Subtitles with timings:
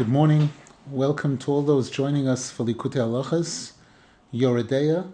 [0.00, 0.48] Good morning.
[0.90, 3.72] Welcome to all those joining us for Likutei Halachas,
[4.32, 5.12] Yoredeya,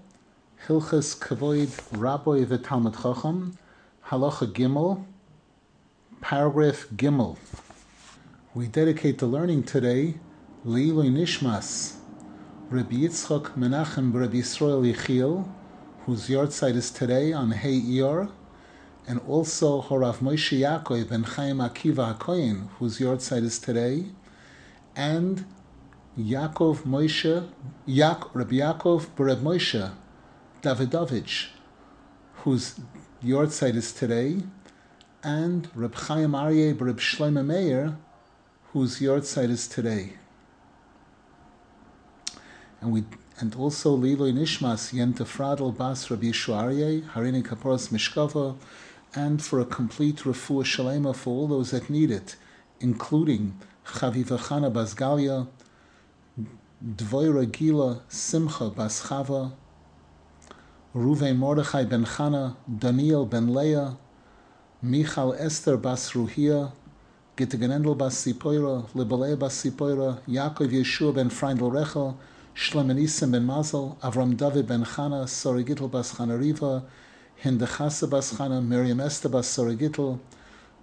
[0.68, 3.58] Hilchas Kavoid, Rabbi the Talmud Chacham,
[4.06, 5.04] Halacha Gimel,
[6.20, 7.36] paragraph Gimel.
[8.54, 10.20] We dedicate the learning today,
[10.64, 11.96] Leiloi Nishmas,
[12.70, 15.48] Rabbi Yitzchak Menachem Rabbi Yisrael Yechiel,
[16.04, 18.30] whose yahrzeit is today on Hey Iyar,
[19.08, 24.04] and also Horav Moshe Yaakov ben Chaim Akiva HaKoyin, whose yahrzeit is today,
[24.96, 25.44] and
[26.18, 27.46] Yaakov Moshe,
[27.84, 29.92] Yak, Rabbi Yaakov Bereb Moshe
[30.62, 31.48] Davidovich,
[32.36, 32.80] whose
[33.22, 34.38] yahrzeit is today,
[35.22, 37.98] and Reb Chaim Aryeh Bereb Shlomo Meir,
[38.72, 40.14] whose yahrzeit is today.
[42.80, 43.04] And we
[43.38, 48.56] and also Liloi Nishmas Yenta Fradel Bas Rabbi Yeshua Harini Kaporos Mishkova,
[49.14, 52.36] and for a complete refuah shalema for all those that need it,
[52.80, 55.46] including Chaviva Chana Bas Galia,
[56.84, 59.52] Dvoira Gila Simcha Bas Chava,
[60.94, 63.96] Mordechai ben Chana, Daniel ben Leah,
[64.82, 66.72] Michal Esther Bas Ruhia,
[67.36, 72.16] Gittegenendel Bas Sipoira, Libale Bas Yaakov Yeshua ben Freindel Rechel,
[72.54, 76.84] Shlomo ben Mazel, Avram David ben Chana, Sori Gittel Bas Chana Riva,
[77.42, 80.18] Hindechasa Chana, Miriam Esther Bas Sori Gittel,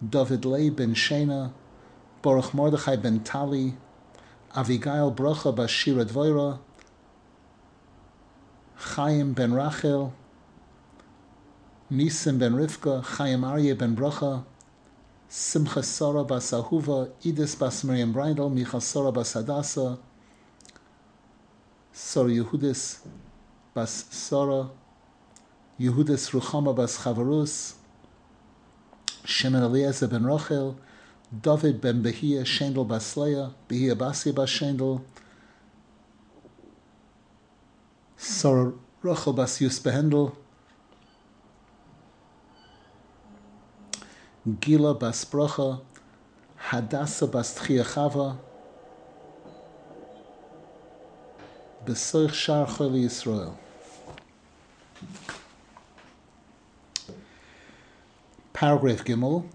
[0.02, 1.52] David Lei ben Shena,
[2.24, 3.76] Baruch Mordechai ben Tali,
[4.56, 6.58] Avigail Brocha Bas Shira Dvoira,
[8.78, 10.14] Chaim ben Rachel,
[11.92, 14.46] Nisim ben Rivka, Chaim Aryeh ben Brocha,
[15.28, 20.00] Simcha Sora bas Ahuva, Idis bas Miriam Bridal, Micha Sora bas Hadassah,
[21.92, 23.00] Sora Yehudis
[23.74, 24.70] bas Sora,
[25.78, 27.74] Yehudis Ruchama bas Chavarus,
[29.26, 30.78] Shimon Eliezer ben Rachel,
[31.42, 35.02] David ben Behia Shendel bas Leah, Behia Basia bas Shendel,
[38.16, 40.36] Sora Rachel bas Yus Behendel,
[44.46, 45.82] Gila bas Brocha,
[46.70, 48.38] Hadassah bas Tchiachava,
[51.84, 53.56] Besoich Shar Choli Yisrael.
[58.54, 59.46] Paragraph Gimel,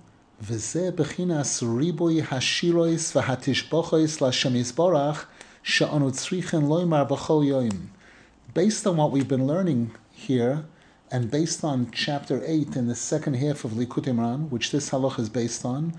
[0.40, 1.46] וזה בחינת
[1.78, 5.26] ריבוי השירויס והתשבוכויס להשם יזבורך,
[5.62, 7.68] שאנו צריכים לומר בכל יום.
[8.54, 9.90] Based on what we've been learning
[10.26, 10.64] here,
[11.10, 15.18] and based on chapter 8 in the second half of Likutei Moharan, which this halach
[15.18, 15.92] is based on,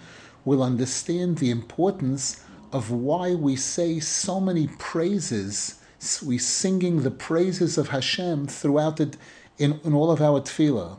[0.45, 5.75] we'll understand the importance of why we say so many praises.
[6.23, 9.17] we're singing the praises of Hashem throughout it
[9.57, 10.97] in, in all of our tefillah.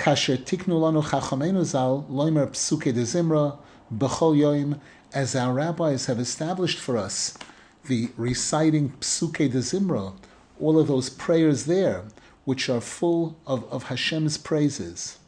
[0.00, 3.58] Kasher tiknu lanu chachamenu zal loimer psuke de zimra
[3.94, 4.80] b'chol yoim,
[5.12, 7.36] as our rabbis have established for us,
[7.84, 10.14] the reciting psuke de zimra,
[10.58, 12.04] all of those prayers there,
[12.46, 15.18] which are full of, of Hashem's praises.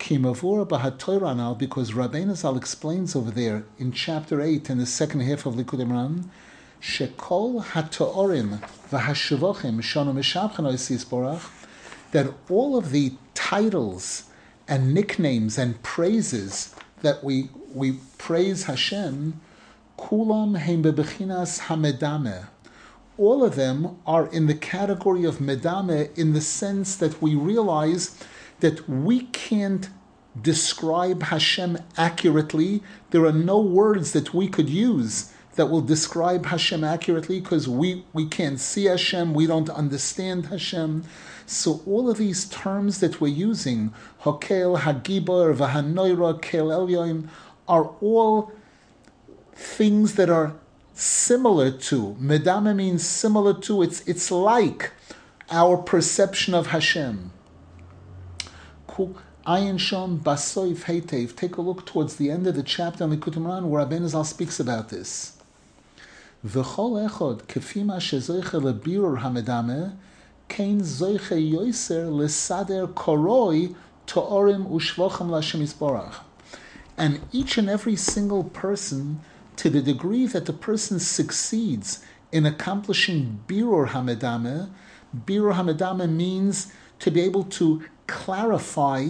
[0.00, 5.46] Kimavura b'hatoranal, because Rabbeinu Zal explains over there in chapter 8 in the second half
[5.46, 6.24] of Likutei Moharan,
[6.80, 11.61] shekol hatorim v'hashavochim shonu mishabchen oisis borach,
[12.12, 14.24] that all of the titles
[14.68, 19.40] and nicknames and praises that we we praise Hashem,
[19.98, 22.46] kulam heim bebechinas.
[23.18, 28.18] All of them are in the category of medame in the sense that we realize
[28.60, 29.90] that we can't
[30.40, 32.82] describe Hashem accurately.
[33.10, 38.04] There are no words that we could use that will describe Hashem accurately because we,
[38.12, 41.04] we can't see Hashem, we don't understand Hashem.
[41.52, 43.92] So all of these terms that we're using,
[44.22, 47.28] Hokel, Hagibor, Vahanoira, Kel Elyoim,
[47.68, 48.50] are all
[49.54, 50.54] things that are
[50.94, 52.16] similar to.
[52.18, 54.92] Medame means similar to, it's, it's like
[55.50, 57.30] our perception of Hashem.
[58.88, 59.10] Take
[59.46, 64.58] a look towards the end of the chapter on Likutei Moharan where Rabbeinu Zal speaks
[64.58, 65.36] about this.
[66.46, 69.96] V'chol echod kefima shezoiche lebirur hamedame
[70.48, 73.74] kein yoiser lesader koroi
[74.06, 76.20] to'orim ushvochem lashem yisborach.
[76.96, 79.20] And each and every single person,
[79.56, 84.70] to the degree that the person succeeds in accomplishing birur hamedame,
[85.14, 89.06] birur hamedame means to be able to clarify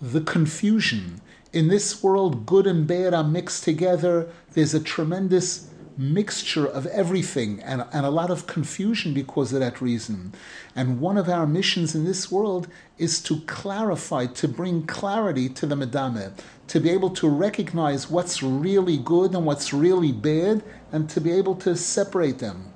[0.00, 1.20] the confusion.
[1.52, 4.28] In this world, good and bad are mixed together.
[4.52, 9.80] There's a tremendous mixture of everything and, and a lot of confusion because of that
[9.80, 10.32] reason.
[10.76, 12.68] And one of our missions in this world
[12.98, 16.32] is to clarify, to bring clarity to the Medame,
[16.68, 20.62] to be able to recognize what's really good and what's really bad,
[20.92, 22.72] and to be able to separate them.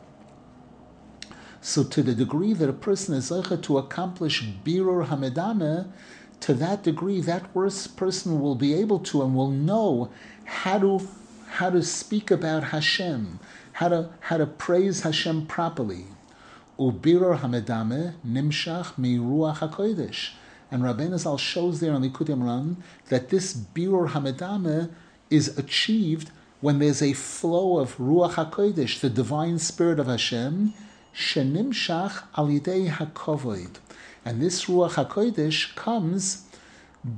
[1.61, 5.93] So, to the degree that a person is to accomplish Birur Hamedame,
[6.41, 10.11] to that degree, that worse person will be able to and will know
[10.45, 10.99] how to
[11.59, 13.39] how to speak about Hashem,
[13.73, 16.07] how to how to praise Hashem properly.
[16.79, 20.31] Ubirur Hamedame Nimshach Miruach Hakodesh.
[20.71, 22.77] And Rabbeinu Zal shows there on the Kutim
[23.11, 24.91] that this Birur Hamedame
[25.29, 26.31] is achieved
[26.63, 30.73] when there's a flow of Ruach HaKodesh, the divine spirit of Hashem,
[31.15, 33.77] Shenimshach Alidei HaKovoid.
[34.25, 36.47] And this Ruach HaKodesh comes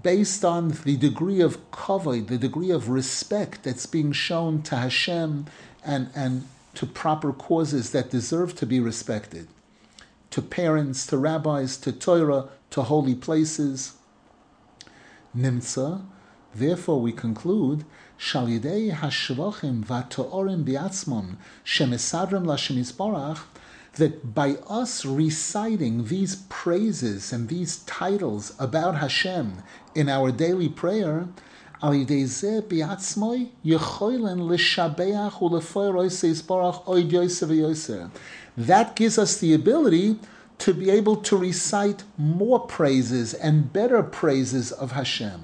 [0.02, 5.46] based on the degree of kavod, the degree of respect that's being shown to Hashem
[5.84, 9.48] and, and to proper causes that deserve to be respected,
[10.30, 13.94] to parents, to rabbis, to Torah, to holy places.
[15.36, 16.02] Nimtza,
[16.54, 17.84] therefore we conclude,
[18.18, 22.46] Shalidei hashvachim biatzmon shemesadrim
[23.96, 29.62] that by us reciting these praises and these titles about Hashem
[29.94, 31.28] in our daily prayer,
[38.56, 40.18] that gives us the ability
[40.58, 45.40] to be able to recite more praises and better praises of Hashem.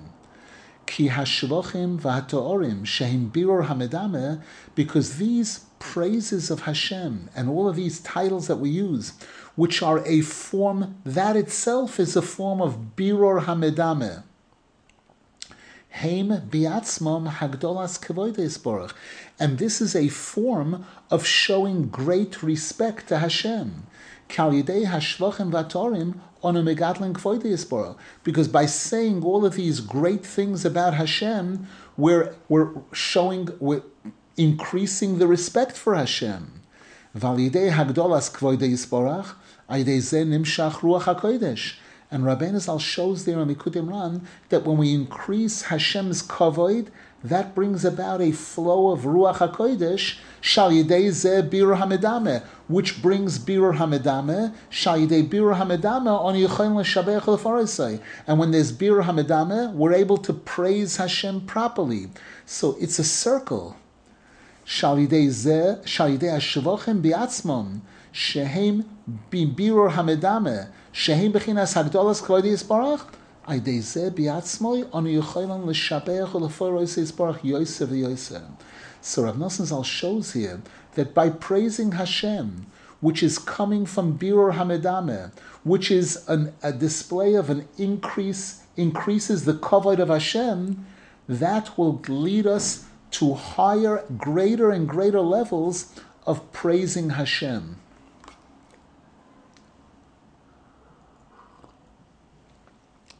[4.75, 9.15] Because these praises of Hashem and all of these titles that we use,
[9.57, 14.23] which are a form, that itself is a form of Biror Hamedame.
[15.93, 18.93] Heim biatzmam hagdolas kevoides
[19.41, 23.87] And this is a form of showing great respect to Hashem.
[24.29, 26.21] Kalidei hashvachim vatorim
[28.25, 31.67] because by saying all of these great things about Hashem,
[31.99, 33.83] we're, we're showing, we're,
[34.41, 36.63] increasing the respect for Hashem.
[37.13, 37.23] And
[42.25, 46.89] Rabbeinu Zal shows there on the Kudim that when we increase Hashem's kavod,
[47.23, 53.39] that brings about a flow of Ruach HaKodesh, Shal Yidei Ze Bir Hamedame, which brings
[53.39, 58.01] Bir Hamedame, Shal Yidei Bir Hamedame on Yechoin L'Shabech L'Farisai.
[58.27, 62.09] And when there's Bir Hamedame, we're able to praise Hashem properly.
[62.47, 63.77] So it's a circle.
[64.71, 67.81] Shalidei Zeh, Shalidei Hashivochem Biatzmon,
[68.13, 68.85] Shehem
[69.29, 73.05] Bibirur Hamedame, Shehem Bechinas Hagdolas Klodius isparach,
[73.49, 78.43] Aidei Zeh Biatzmoi, Onu Yochaylan L'Shabeach U'Lefoiroiseis Barach Yosef Yosef.
[79.01, 80.63] So Rav Nosson Zal shows here
[80.95, 82.67] that by praising Hashem,
[83.01, 85.33] which is coming from Birur Hamedame,
[85.65, 90.87] which is an, a display of an increase, increases the kavod of Hashem,
[91.29, 95.93] that will lead us to higher, greater and greater levels
[96.27, 97.77] of praising Hashem.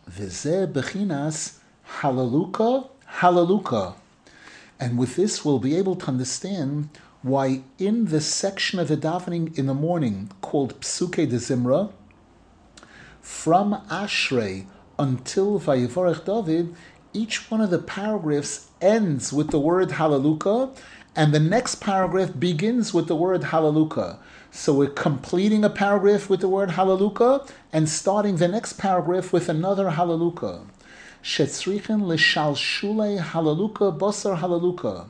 [0.09, 1.59] V'zeh bechinas
[2.01, 2.89] halaluka
[3.19, 3.95] halaluka.
[4.79, 6.89] And with this, we'll be able to understand
[7.23, 11.93] why in the section of the davening in the morning called Psuke de Zimra,
[13.21, 14.67] from Ashrei
[14.99, 16.75] until Vayivorech David,
[17.13, 20.71] each one of the paragraphs ends with the word Hallelujah,
[21.17, 24.19] and the next paragraph begins with the word Hallelujah.
[24.53, 29.49] So we're completing a paragraph with the word Hallelujah and starting the next paragraph with
[29.49, 30.61] another Hallelujah.
[31.23, 35.07] Shetzrichen l'shalshule Hallelujah basar Hallelujah.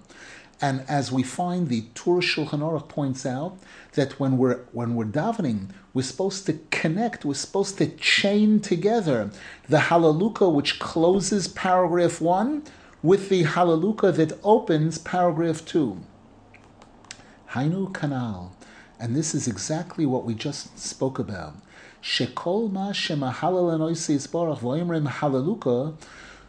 [0.63, 3.57] And as we find the Tur Shulchan Aruch points out
[3.93, 9.31] that when we're when we're davening, we're supposed to connect, we're supposed to chain together
[9.69, 12.63] the Hallelujah which closes paragraph one
[13.03, 16.01] with the Hallelujah that opens paragraph two.
[17.53, 18.51] Hainu Kanal.
[19.01, 21.55] And this is exactly what we just spoke about.
[22.03, 24.35] Shekol ma shema halleluka.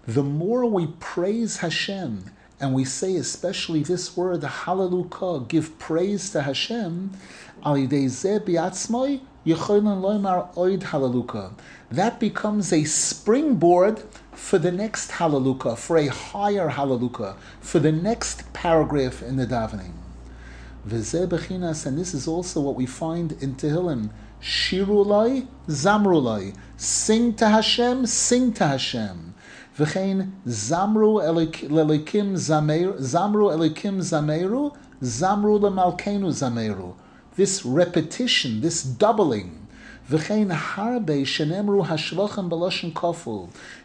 [0.06, 2.26] the more we praise Hashem
[2.60, 7.12] and we say especially this word Hallelujah, give praise to Hashem,
[9.44, 10.08] that
[12.20, 19.24] becomes a springboard for the next Hallelujah, for a higher Hallelujah, for the next paragraph
[19.24, 19.94] in the davening.
[20.84, 24.12] And this is also what we find in Tehillim.
[24.42, 26.56] Shirulai, Zamrulai.
[26.78, 29.34] Sing to Hashem, sing to Hashem.
[29.78, 36.94] V'chein zamru elikim zameru, zamru elikim zameru Zamru Malkenu Zameru.
[37.36, 39.62] This repetition, this doubling.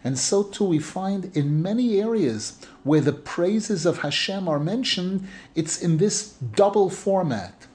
[0.04, 5.28] And so too we find in many areas where the praises of Hashem are mentioned,
[5.54, 7.66] it's in this double format.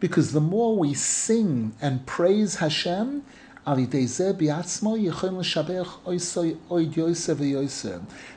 [0.00, 3.24] Because the more we sing and praise Hashem,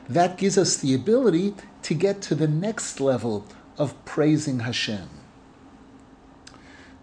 [0.08, 3.46] that gives us the ability to get to the next level
[3.78, 5.08] of praising Hashem.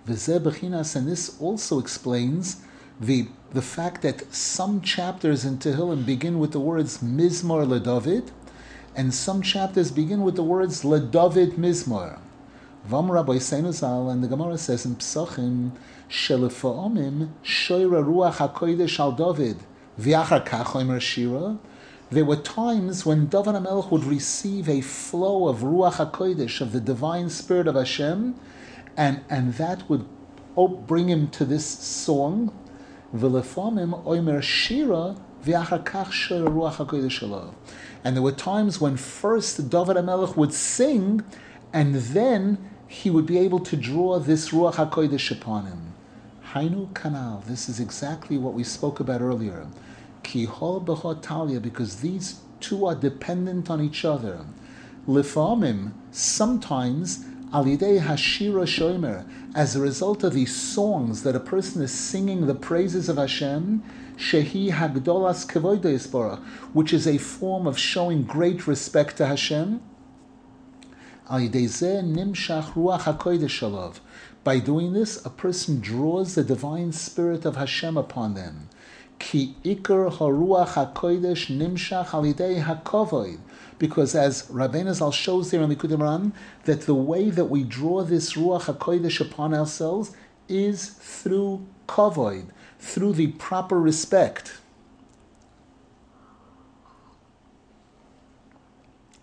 [0.06, 2.62] And this also explains
[3.00, 8.32] the, the fact that some chapters in Tehillim begin with the words Mizmor LeDavid,
[8.96, 12.20] and some chapters begin with the words LeDavid Mizmor.
[12.92, 15.72] And the Gemara says in Psachim,
[16.12, 16.50] Shira.
[22.12, 26.82] There were times when David HaMelech would receive a flow of ruach hakodesh of the
[26.82, 28.34] divine spirit of Hashem,
[28.98, 30.08] and and that would
[30.88, 32.52] bring him to this song.
[33.16, 37.54] V'lefa'omim oimer shira v'achar kach shoyra ruach hakodesh
[38.04, 41.24] And there were times when first David HaMelech would sing,
[41.72, 45.89] and then he would be able to draw this Ruach HaKodesh upon him.
[46.54, 49.68] Hainu Kanal, this is exactly what we spoke about earlier.
[50.24, 54.48] Kihol Talia, because these two are dependent on each other.
[55.08, 61.92] Lifamim, sometimes Alidei Hashira Shomer, as a result of these songs that a person is
[61.92, 63.84] singing the praises of Hashem,
[64.18, 66.40] Shehi Hagdolas Kevoido
[66.74, 69.82] which is a form of showing great respect to Hashem.
[74.44, 78.70] By doing this, a person draws the divine spirit of Hashem upon them.
[79.20, 83.40] Ki ikar haruach hakodesh nimshach alidei hakovoid.
[83.78, 86.32] Because as Rabbeinu Zal shows there in the Kudim
[86.66, 90.16] that the way that we draw this ruach hakodesh upon ourselves
[90.48, 92.46] is through kovoid,
[92.80, 94.60] through the proper respect.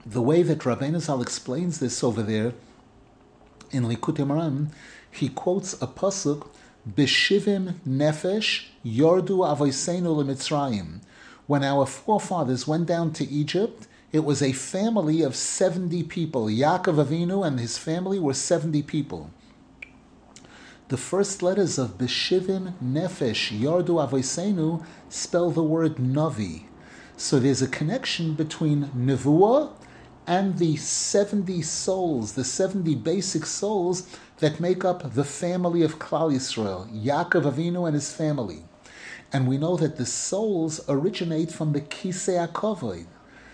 [0.06, 2.54] the way that Rabbeinu Zal explains this over there
[3.70, 4.68] in Likutei Moharan,
[5.10, 6.48] he quotes a pasuk,
[6.88, 11.00] "Beshivim nefesh yordu avoseinu lemitzrayim."
[11.46, 16.46] When our forefathers went down to Egypt, it was a family of seventy people.
[16.46, 19.30] Yaakov Avinu and his family were seventy people.
[20.88, 26.64] The first letters of Beshivim nefesh yordu avoseinu spell the word navi.
[27.16, 29.70] So there's a connection between nevuah
[30.26, 36.32] and the 70 souls, the 70 basic souls that make up the family of Klal
[36.32, 38.64] Yisrael, Yaakov Avinu and his family.
[39.32, 43.06] And we know that the souls originate from the Kisei HaKovoid.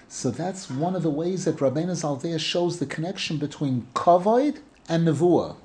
[0.08, 5.06] So that's one of the ways that Rabbeinu Zaldea shows the connection between Kovoid and
[5.08, 5.56] Nevuah.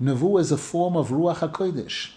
[0.00, 2.12] Nevuah is a form of Ruach HaKodesh.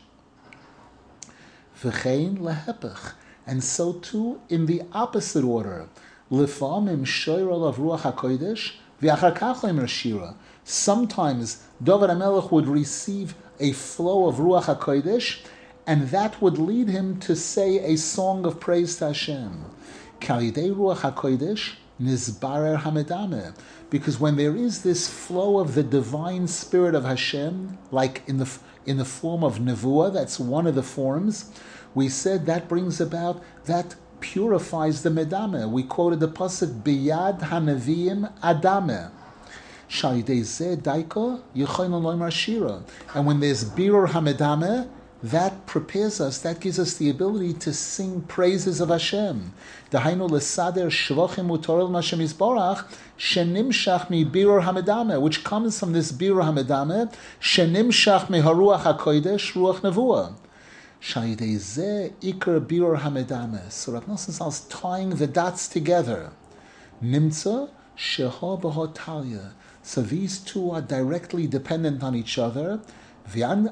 [1.82, 3.14] V'chein lehepech.
[3.46, 5.90] And so too in the opposite order.
[6.32, 7.06] Lifamim
[7.76, 8.74] ruach hakodesh.
[10.64, 15.40] Sometimes David HaMelech would receive a flow of ruach hakodesh,
[15.86, 19.66] and that would lead him to say a song of praise to Hashem.
[20.22, 23.56] Kalidei ruach hakodesh nizbarer hamedame.
[23.90, 28.50] Because when there is this flow of the divine spirit of Hashem, like in the
[28.86, 31.52] in the form of nevuah, that's one of the forms.
[31.94, 35.70] We said that brings about that purifies the medame.
[35.70, 39.12] We quoted the pasuk biyad hanavim adame.
[43.16, 44.88] And when there's birur hamedame,
[45.22, 49.54] that prepares us, that gives us the ability to sing praises of Hashem.
[49.92, 52.86] Dahainu lesader shvochim utorel Hashem izborach
[53.18, 59.82] shenimshach mi birur hamedame, which comes from this birur hamedame, shenimshach mi haruach hakodesh ruach
[59.82, 60.34] nevuah.
[61.06, 63.70] Ikar Birur Hamedame.
[63.70, 66.32] So Rav Nosson is tying the dots together.
[67.04, 69.52] Nimtza Sheha Talia.
[69.82, 72.80] So these two are directly dependent on each other.
[73.28, 73.70] Sometimes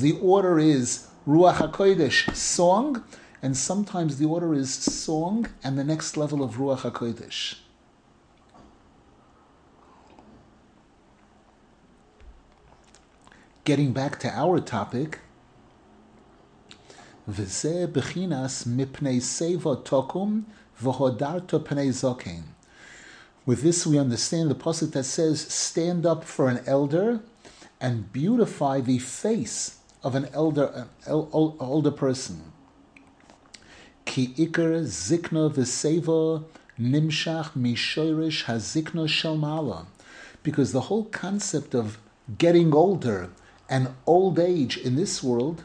[0.00, 3.04] the order is ruach hakodesh song,
[3.42, 7.56] and sometimes the order is song and the next level of ruach hakodesh.
[13.64, 15.20] Getting back to our topic.
[17.26, 17.64] With this,
[23.86, 27.20] we understand the pasuk that says, "Stand up for an elder,
[27.80, 32.52] and beautify the face of an elder, an older person."
[34.04, 36.44] Ki zikna v'seva
[36.78, 37.54] nimshach
[38.44, 39.86] hazikna shalmala.
[40.42, 41.98] Because the whole concept of
[42.36, 43.30] getting older
[43.68, 45.64] and old age in this world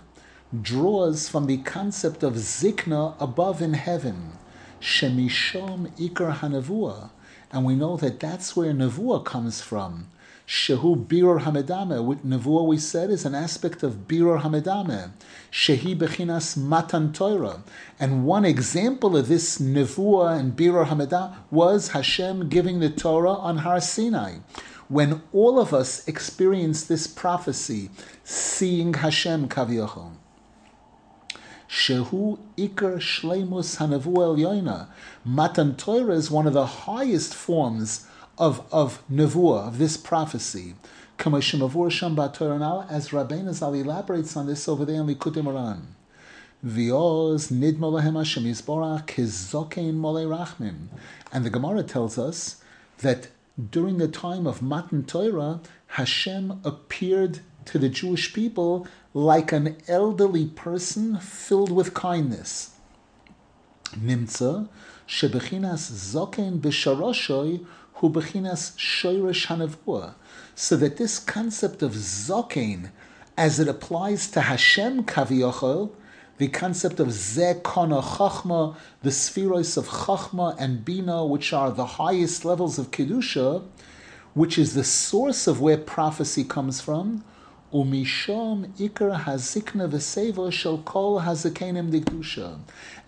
[0.61, 4.33] draws from the concept of zikna above in heaven,
[4.81, 7.09] shemishom ikar hanavua,
[7.51, 10.07] and we know that that's where nevuah comes from.
[10.49, 12.03] Shehu biror hamedame.
[12.03, 15.11] With nevuah, we said, is an aspect of birur hamedame.
[15.51, 17.61] Shehi bechinas matan Torah.
[17.99, 23.57] And one example of this nevuah and biror hamedame was Hashem giving the Torah on
[23.57, 24.37] Har Sinai.
[24.89, 27.91] When all of us experience this prophecy,
[28.23, 30.15] seeing Hashem kaviyachon.
[31.69, 34.87] Shehu Iker Shleimus Hanavu El
[35.23, 38.07] Matan Torah is one of the highest forms
[38.39, 40.73] of, of Nevuah, of this prophecy.
[41.19, 45.81] As Rabbeinu Zal elaborates on this over there in Likutei Moharan.
[46.65, 50.87] Vioz nidmolahem Hashem Yisborach kizokein mole rachmim.
[51.31, 52.63] And the Gemara tells us
[52.99, 53.27] that
[53.71, 60.45] during the time of Matan Torah, Hashem appeared to the Jewish people like an elderly
[60.45, 62.71] person filled with kindness.
[63.91, 64.69] Nimtza
[65.07, 70.13] shebechinas zoken b'sharoshoy hu bechinas shoyresh.
[70.55, 72.91] So that this concept of zoken,
[73.37, 75.91] as it applies to Hashem kaviyochel,
[76.39, 82.45] the concept of zekona chachma, the sefiros of chachma and bina, which are the highest
[82.45, 83.61] levels of kedusha,
[84.33, 87.23] which is the source of where prophecy comes from,
[87.73, 92.57] Umishom ikar hazikna v'seva shel kol hazakenim dikdusha.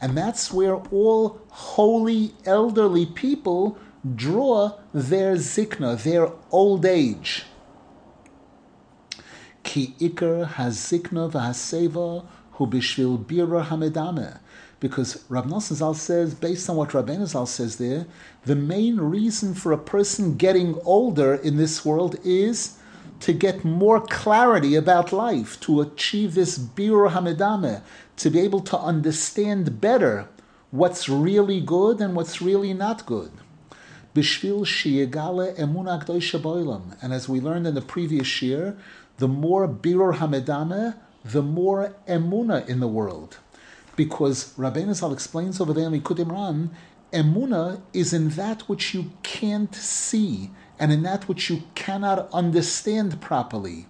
[0.01, 3.77] And that's where all holy elderly people
[4.15, 7.45] draw their zikna, their old age.
[9.63, 14.39] Ki ikar hazikna v'haseva hu bishvil bira hamedame.
[14.79, 18.07] Because Rav Nosson Zal says, based on what Rabbeinu Zal says there,
[18.45, 22.79] the main reason for a person getting older in this world is
[23.19, 27.81] to get more clarity about life, to achieve this birur hamedame,
[28.17, 30.27] to be able to understand better
[30.71, 33.31] what's really good and what's really not good.
[34.15, 36.03] Bishvil shiyegale emuna
[36.41, 36.97] boilam.
[37.01, 38.77] And as we learned in the previous year,
[39.17, 43.37] the more birur hamedame, the more emuna in the world.
[43.95, 46.69] Because Rabbeinu Zal explains over there in Likutei Moharan,
[47.13, 53.21] emuna is in that which you can't see and in that which you cannot understand
[53.21, 53.85] properly.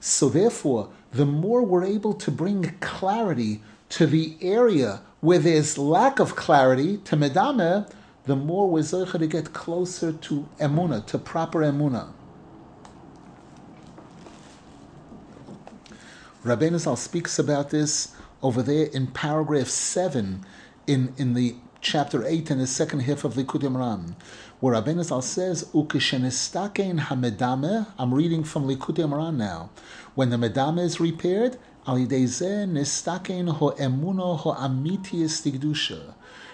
[0.00, 6.18] So, therefore, the more we're able to bring clarity to the area where there's lack
[6.18, 7.90] of clarity, to Medame,
[8.24, 12.12] the more we're to get closer to Emuna, to proper Emuna.
[16.44, 20.44] Rabbeinu Zal speaks about this over there in paragraph 7
[20.86, 24.14] in, in the chapter 8 in the second half of the Moharan,
[24.60, 29.70] where Rabbeinu Zal says, Ukishenistakein hamedame, I'm reading from Likutei Moharan now.
[30.14, 36.12] When the medame is repaired, alideze nistakein ho emuno ho tigdusha.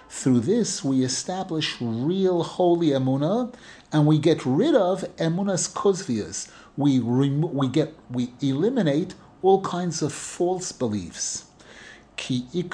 [0.09, 3.53] Through this, we establish real holy emuna,
[3.93, 6.49] and we get rid of emunas kozvias.
[6.77, 11.47] We, rem- we, get, we eliminate all kinds of false beliefs.
[12.17, 12.47] Ki.
[12.53, 12.69] Because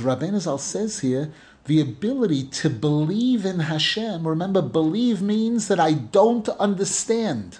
[0.00, 1.32] Rabbeinu Zal says here,
[1.64, 4.28] the ability to believe in Hashem.
[4.28, 7.58] Remember, believe means that I don't understand.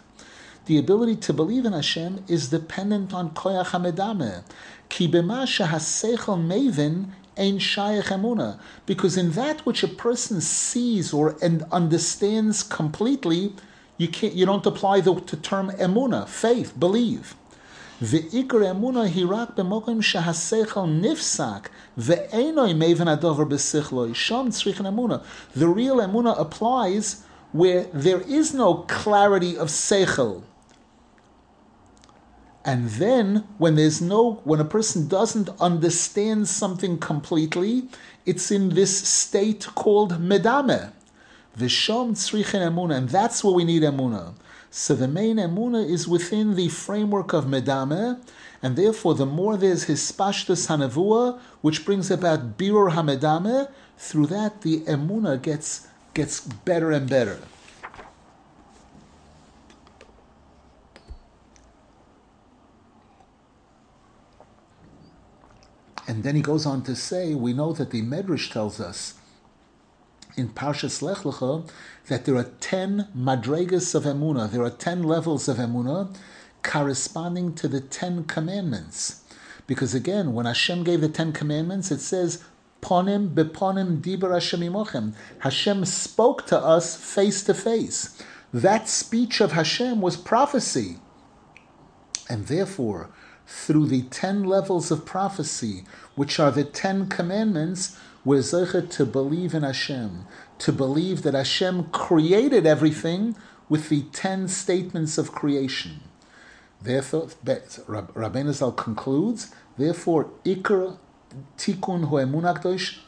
[0.67, 4.45] The ability to believe in Hashem is dependent on koyach hamedame.
[4.91, 8.59] Ki mevin ein shayach emuna.
[8.85, 13.55] Because in that which a person sees or and understands completely,
[13.98, 17.36] you can't, you don't apply the, the term emuna, faith, believe.
[18.02, 25.18] ועיקר אמונה היא רק במקום שהשכל נפסק ואינו מבין הדובר בשכלו, שם צריכים אמונה.
[25.58, 27.16] The real אמונה applies
[27.54, 30.44] where there is no clarity of seichel.
[32.64, 37.90] And then, when there's no, when a person doesn't understand something completely,
[38.26, 40.92] it's in this state called medame.
[41.57, 44.35] Vishom tzrichen emuna, and that's where we need emuna.
[44.71, 48.21] So the main emuna is within the framework of medame,
[48.61, 54.81] and therefore the more there's hispashtus hanavua, which brings about birur hamedame, through that the
[54.81, 57.39] emuna gets gets better and better.
[66.07, 69.15] And then he goes on to say, we know that the Medrash tells us
[70.37, 71.69] in Parshas Lech Lecha
[72.09, 76.15] that there are 10 madregas of emuna, there are 10 levels of emuna
[76.63, 79.25] corresponding to the 10 commandments.
[79.67, 82.45] Because again, when Hashem gave the Ten Commandments, it says,
[82.83, 85.15] Ponim beponim diber Hashem imochem.
[85.39, 88.23] Hashem spoke to us face to face.
[88.53, 90.99] That speech of Hashem was prophecy.
[92.29, 93.11] And therefore,
[93.47, 99.63] through the ten levels of prophecy, which are the Ten Commandments, we're to believe in
[99.63, 100.27] Hashem,
[100.59, 103.37] to believe that Hashem created everything
[103.69, 106.01] with the ten statements of creation.
[106.81, 110.99] Therefore, Rabbeinu Zal concludes, therefore, Ikr
[111.57, 112.99] Tikkun Hoemunah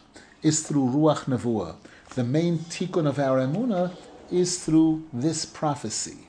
[0.43, 1.77] is through Ruach Nevuah.
[2.15, 3.95] The main tikkun of our emunah
[4.31, 6.29] is through this prophecy.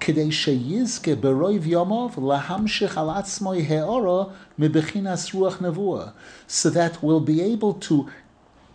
[0.00, 4.24] כדי שיזכה ברוב יומוב להמשיך על עצמו האורה
[4.58, 6.06] מבחינס רוח נבואה,
[6.48, 8.06] so that we'll be able to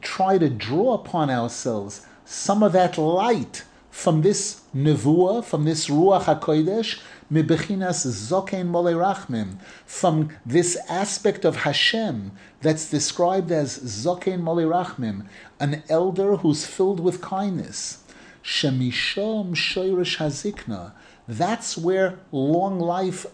[0.01, 6.25] try to draw upon ourselves some of that light from this nevuah, from this ruach
[6.25, 6.99] hakodesh,
[7.32, 15.25] mibechinas zokein mole rachmim, from this aspect of Hashem that's described as zokein mole rachmim,
[15.60, 18.03] an elder who's filled with kindness.
[18.43, 20.91] Shemishom shoirish hazikna.
[21.28, 23.26] that's where long life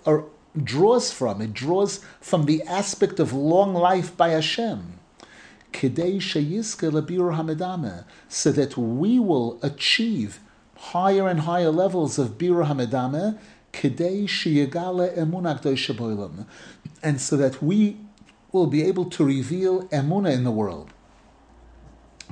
[0.62, 1.40] draws from.
[1.40, 4.98] It draws from the aspect of long life by Hashem
[5.72, 5.88] so
[8.52, 10.40] that we will achieve
[10.76, 13.38] higher and higher levels of Bira Hamedame,
[13.72, 16.46] Kedei Shiyagale Emunah
[17.02, 17.96] and so that we
[18.50, 20.90] will be able to reveal Emunah in the world.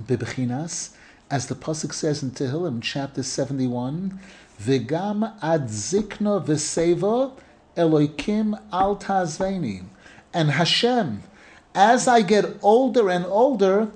[0.01, 0.95] Bibechinas,
[1.31, 4.19] as the Pasuk says in Tehillim, chapter 71,
[4.61, 7.33] V'gam ad zikna v'seva
[7.77, 9.85] al tazveni.
[10.33, 11.23] And Hashem,
[11.75, 13.88] as I get older and older,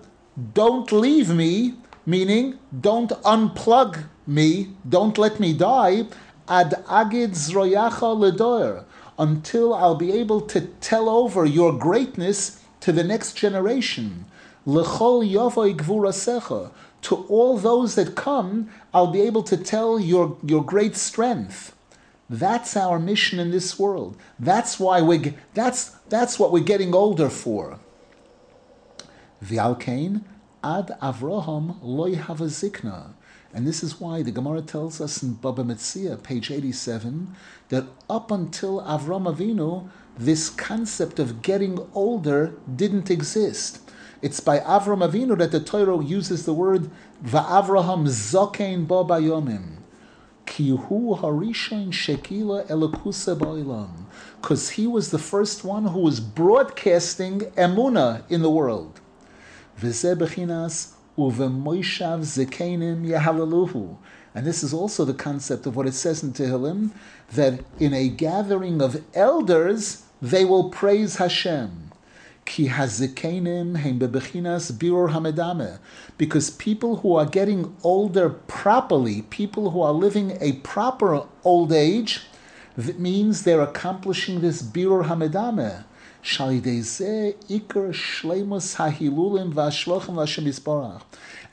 [0.54, 1.74] don't leave me,
[2.06, 6.06] meaning don't unplug me, don't let me die,
[6.48, 8.84] ad agid zroyacha ledoer,
[9.18, 14.26] until I'll be able to tell over your greatness to the next generation.
[14.66, 16.70] Lechol yovoi gvurasecha,
[17.02, 21.74] to all those that come, I'll be able to tell your, your great strength.
[22.28, 24.16] That's our mission in this world.
[24.38, 27.80] That's why we that's that's what we're getting older for.
[29.44, 30.22] V'alkein
[30.62, 33.14] ad Avraham loy zikna.
[33.52, 37.34] And this is why the Gemara tells us in Baba Metzia, page 87,
[37.70, 43.89] that up until Avram Avinu, this concept of getting older didn't exist.
[44.22, 46.90] It's by Avram Avinu that the Torah uses the word
[47.24, 49.76] Va'avraham zokein bo bayomim.
[50.46, 53.90] Kihu harishon shekila elokusa ba'ilam.
[54.40, 59.00] Because he was the first one who was broadcasting emuna in the world.
[59.80, 63.96] V'zeh bechinas uvemoishav zekenim yehalaluhu.
[64.34, 66.90] And this is also the concept of what it says in Tehillim,
[67.32, 71.89] that in a gathering of elders, they will praise Hashem.
[72.50, 75.78] Ki hazikenim heim bebechinas birur hamedame.
[76.18, 82.22] Because people who are getting older properly, people who are living a proper old age,
[82.76, 85.84] that means they're accomplishing this birur hamedame.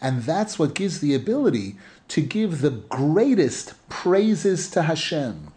[0.01, 1.75] And that's what gives the ability
[2.07, 5.51] to give the greatest praises to Hashem.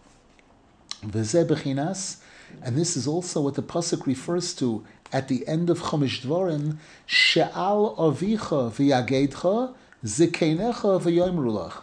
[1.01, 6.77] And this is also what the pasuk refers to at the end of Chumash Dvorim,
[7.05, 11.81] She'al avicha v'yagedcha zikeinecha v'yoimrulach.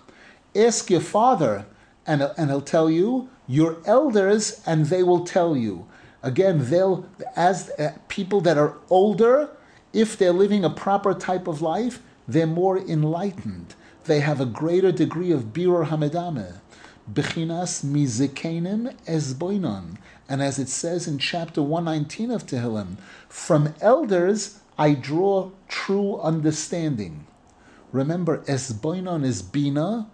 [0.54, 1.66] Ask your father,
[2.06, 5.86] and, and he'll tell you, your elders, and they will tell you.
[6.22, 9.50] Again, they'll, as uh, people that are older,
[9.92, 13.74] if they're living a proper type of life, they're more enlightened.
[14.04, 16.54] They have a greater degree of birur hamedameh.
[17.10, 19.96] Bechinas mizikenim esboinon.
[20.28, 27.26] And as it says in chapter 119 of Tehillim, from elders I draw true understanding.
[27.90, 30.08] Remember, Esboinon is Bina,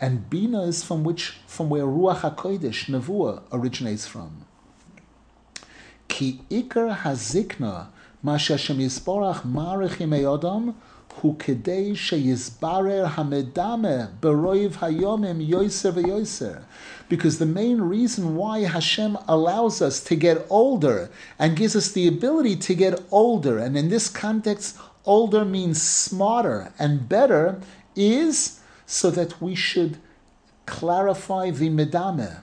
[0.00, 4.44] and Bina is from which, from where Ruach HaKodesh, Navua, originates from.
[6.08, 7.86] Ki Iker HaZikna,
[8.22, 10.74] Masha Shem Yisborach Marechim Eodom,
[11.14, 16.64] Hu Kedei HaMedame, Beroiv Hayomim Yoiser VeYoiser.
[17.10, 22.06] Because the main reason why Hashem allows us to get older and gives us the
[22.08, 27.60] ability to get older, and in this context, older means smarter and better,
[27.96, 29.98] is so that we should
[30.66, 32.40] clarify the medame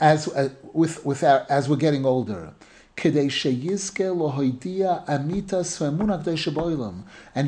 [0.00, 2.52] as uh, with with our, as we're getting older.
[3.04, 3.30] And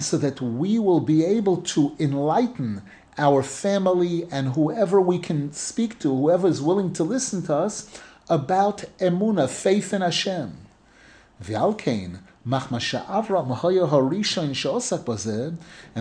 [0.02, 2.82] so that we will be able to enlighten
[3.18, 8.00] our family and whoever we can speak to, whoever is willing to listen to us,
[8.28, 10.56] about emuna, faith in Hashem.
[11.42, 12.52] V'alkein, and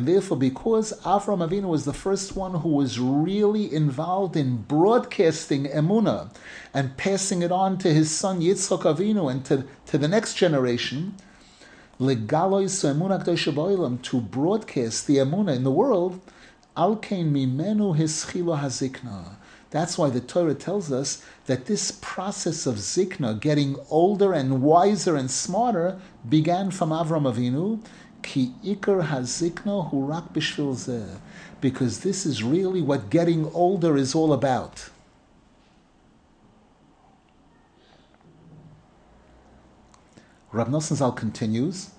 [0.08, 6.34] therefore, because Avram Avinu was the first one who was really involved in broadcasting emuna
[6.74, 11.14] and passing it on to his son Yitzchak Avinu and to, to the next generation,
[12.00, 16.22] legalois emuna to broadcast the emuna in the world,
[16.76, 19.36] alkein mimenu hischilo hazikna.
[19.72, 25.16] That's why the Torah tells us that this process of zikna, getting older and wiser
[25.16, 27.80] and smarter, began from Avram Avinu.
[28.24, 31.18] Ki ikar hazikna hurak b'shvil zeh.
[31.62, 34.90] Because this is really what getting older is all about.
[40.52, 41.92] Rav Nosson Zal continues.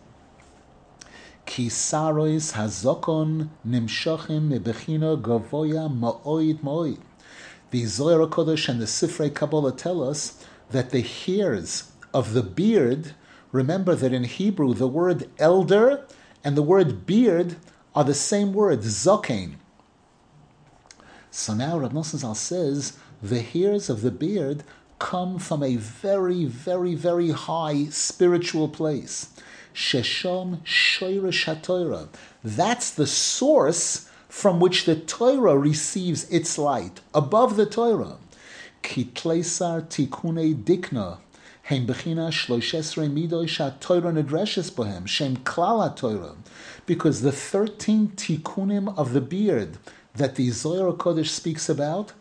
[1.51, 7.01] Ki sarois hazokon nimshachim mebechina gavoya ma'oid ma'oid.
[7.73, 13.17] The Zohar Kodesh and the Sifrei Kabbalah tell us that the hairs of the beard,
[13.51, 16.07] remember that in Hebrew the word elder
[16.45, 17.57] and the word beard
[17.97, 19.55] are the same word, zokain.
[21.33, 24.63] So now Rav Nosson says the hairs of the beard
[25.01, 29.31] come from a very, very, very high spiritual place.
[29.81, 32.09] Sheshom Shoirish HaTorah.
[32.45, 38.19] That's the source from which the Torah receives its light, above the Torah.
[38.83, 41.17] Kitlesar tikune dikna,
[41.63, 46.37] hem bechina shloishesre midoi Torah nedreshes bohem, shem klala Torah.
[46.85, 49.79] Because the 13 tikkunim of the beard
[50.15, 52.13] that the Zohar Kodesh speaks about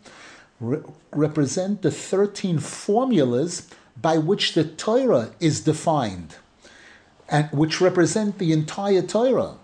[0.60, 0.80] re-
[1.12, 3.68] represent the 13 formulas
[4.00, 6.36] by which the Torah is defined,
[7.30, 9.54] and which represent the entire Torah.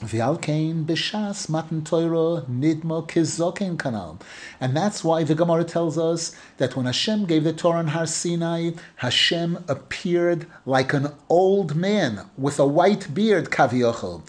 [0.00, 4.20] V'alkein b'shas matan Torah nidmo kizokin kanal.
[4.60, 8.06] And that's why the Gemara tells us that when Hashem gave the Torah on Har
[8.06, 14.28] Sinai, Hashem appeared like an old man with a white beard, kaviochel,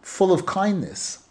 [0.00, 1.26] full of kindness.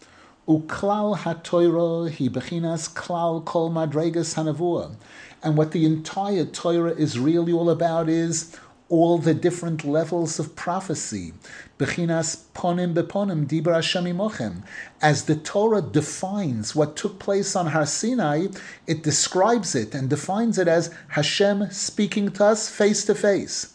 [0.46, 4.94] Uklal haTorah hi bechinas klal kol madregas hanavua.
[5.42, 8.58] And what the entire Torah is really all about is
[8.90, 11.34] all the different levels of prophecy.
[11.80, 14.64] Bechinas ponim beponim dibra Hashem
[15.02, 18.48] As the Torah defines what took place on Har Sinai,
[18.88, 23.74] it describes it and defines it as Hashem speaking to us face to face.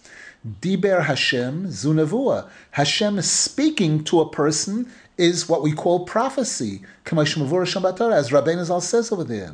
[0.61, 2.49] Diber Hashem zunavua.
[2.71, 9.25] Hashem speaking to a person is what we call prophecy, as Rabbeinu Zal says over
[9.25, 9.53] there.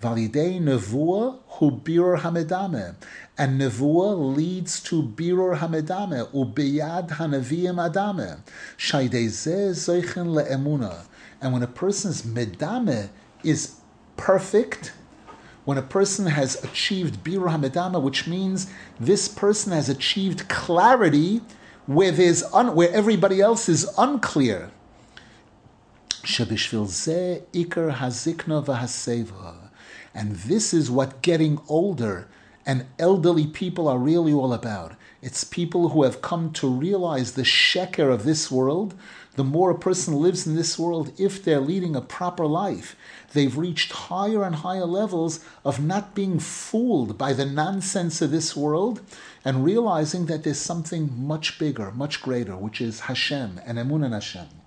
[0.00, 2.94] Validei nevuah hu birur hamedame.
[3.36, 8.40] And nevuah leads to birur hamedame, ubiyad hanaviyim adame.
[8.78, 11.04] Shaydei zeichen le'emuna.
[11.40, 13.10] And when a person's medame
[13.44, 13.76] is
[14.16, 14.92] perfect,
[15.64, 21.42] when a person has achieved birur hamedame, which means this person has achieved clarity
[21.86, 24.70] where, there's un, where everybody else is unclear.
[26.22, 29.59] Shebishvil zeh ikar hazikna v'haseva.
[30.14, 32.28] And this is what getting older
[32.66, 34.92] and elderly people are really all about.
[35.22, 38.94] It's people who have come to realize the sheker of this world.
[39.34, 42.96] The more a person lives in this world, if they're leading a proper life,
[43.32, 48.56] they've reached higher and higher levels of not being fooled by the nonsense of this
[48.56, 49.00] world
[49.44, 54.14] and realizing that there's something much bigger, much greater, which is Hashem and Emun and
[54.14, 54.59] Hashem.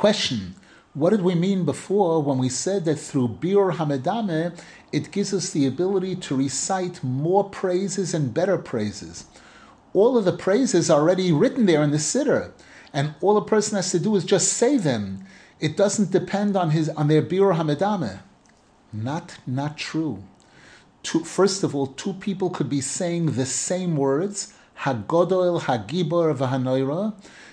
[0.00, 0.54] Question
[0.94, 4.58] What did we mean before when we said that through Biur Hamedame
[4.92, 9.26] it gives us the ability to recite more praises and better praises?
[9.92, 12.52] All of the praises are already written there in the Siddur,
[12.94, 15.26] and all a person has to do is just say them.
[15.60, 18.20] It doesn't depend on his on their Biur Hamedame.
[18.94, 20.24] Not not true.
[21.02, 27.12] Two, first of all, two people could be saying the same words, Hagodol, Hagibor, Vahanoira,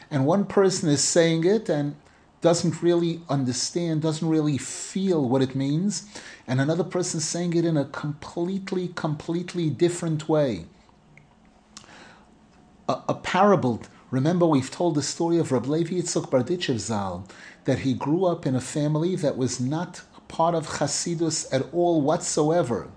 [0.09, 1.97] and one person is saying it, and
[2.41, 6.07] doesn't really understand, doesn't really feel what it means,
[6.45, 10.65] and another person saying it in a completely, completely different way.
[12.87, 13.81] A, a parable.
[14.11, 17.27] Remember, we've told the story of Rab Levi Yitzchok Barditchev Zal,
[17.65, 22.01] that he grew up in a family that was not part of Chasidus at all
[22.01, 22.87] whatsoever.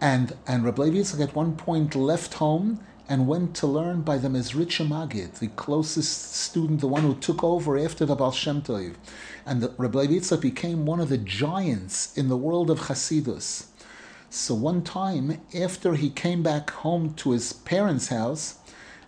[0.00, 4.18] And, and Rab Levi Yitzchok at one point left home and went to learn by
[4.18, 8.62] the Mezritcha Magid, the closest student, the one who took over after the Baal Shem
[8.62, 8.94] Tov.
[9.44, 13.66] And the, Yitzchak became one of the giants in the world of Hasidus.
[14.30, 18.58] So one time, after he came back home to his parents' house,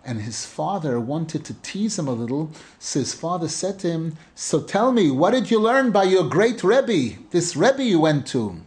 [0.05, 4.17] and his father wanted to tease him a little, so his father said to him,
[4.35, 8.27] So tell me, what did you learn by your great Rebbe, this Rebbe you went
[8.29, 8.61] to?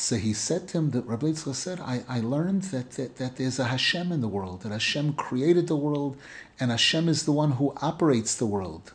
[0.00, 3.36] So he said to him that Rabbi Yitzchak said, I, I learned that, that, that
[3.36, 6.16] there's a Hashem in the world, that Hashem created the world,
[6.60, 8.92] and Hashem is the one who operates the world.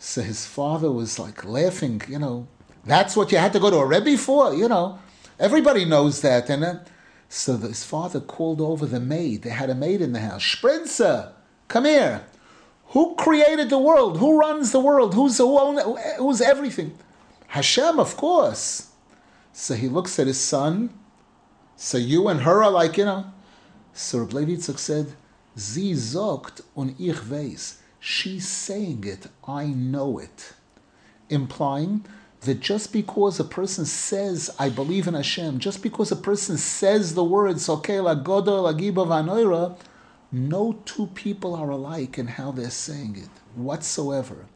[0.00, 2.48] So his father was like laughing, you know,
[2.84, 4.98] that's what you had to go to a Rebbe for, you know.
[5.38, 6.50] Everybody knows that.
[6.50, 6.80] And
[7.28, 9.42] so his father called over the maid.
[9.42, 10.42] They had a maid in the house.
[10.42, 11.30] Sprinzer,
[11.68, 12.26] come here.
[12.86, 14.18] Who created the world?
[14.18, 15.14] Who runs the world?
[15.14, 15.78] Who's, who
[16.18, 16.98] who's everything?
[17.46, 18.87] Hashem, of course.
[19.60, 20.90] So he looks at his son.
[21.74, 23.26] So you and her are like, you know.
[23.92, 25.14] So Levi Yitzchak said,
[25.56, 27.78] Sie sagt und ich weiß.
[27.98, 30.52] She's saying it, I know it.
[31.28, 32.04] Implying
[32.42, 37.14] that just because a person says, I believe in Hashem, just because a person says
[37.14, 39.76] the words, okay, la godo, la giba vanoira,
[40.30, 44.46] no two people are alike in how they're saying it whatsoever.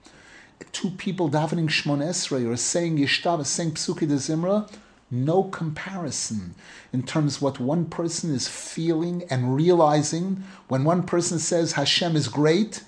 [0.71, 4.71] Two people davening Shmon Esrei or saying Yishtav, saying Psuki de Zimra,
[5.13, 6.55] no comparison
[6.93, 12.17] in terms of what one person is feeling and realizing when one person says Hashem
[12.17, 12.83] is great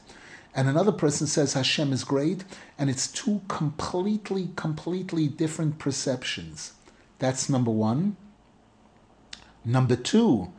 [0.54, 2.44] and another person says Hashem is great,
[2.78, 6.74] and it's two completely, completely different perceptions.
[7.18, 8.16] That's number one.
[9.64, 10.52] Number two,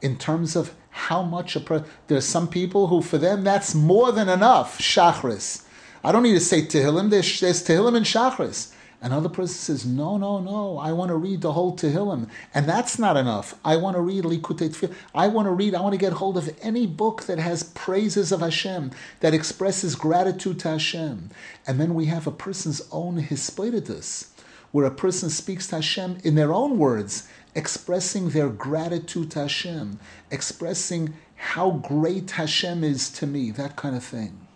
[0.00, 4.12] in terms of how much a per- there's some people who for them that's more
[4.12, 5.64] than enough shachris.
[6.04, 7.10] I don't need to say Tehillim.
[7.10, 8.72] There's, there's Tehillim and shachris.
[9.02, 12.28] Another person says, no, no, no, I want to read the whole Tehillim.
[12.52, 13.54] And that's not enough.
[13.64, 14.94] I want to read Likutei Tefillah.
[15.14, 18.30] I want to read, I want to get hold of any book that has praises
[18.30, 21.30] of Hashem, that expresses gratitude to Hashem.
[21.66, 24.28] And then we have a person's own Hisbodedus,
[24.70, 29.98] where a person speaks to Hashem in their own words, expressing their gratitude to Hashem,
[30.30, 34.46] expressing how great Hashem is to me, that kind of thing.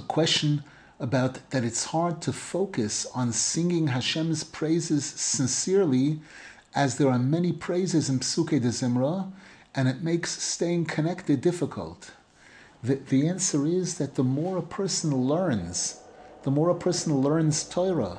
[0.00, 0.64] Question
[0.98, 6.20] about that it's hard to focus on singing Hashem's praises sincerely,
[6.74, 9.32] as there are many praises in Psuke de Zimra,
[9.74, 12.12] and it makes staying connected difficult.
[12.82, 16.00] The, the answer is that the more a person learns,
[16.42, 18.18] the more a person learns Torah,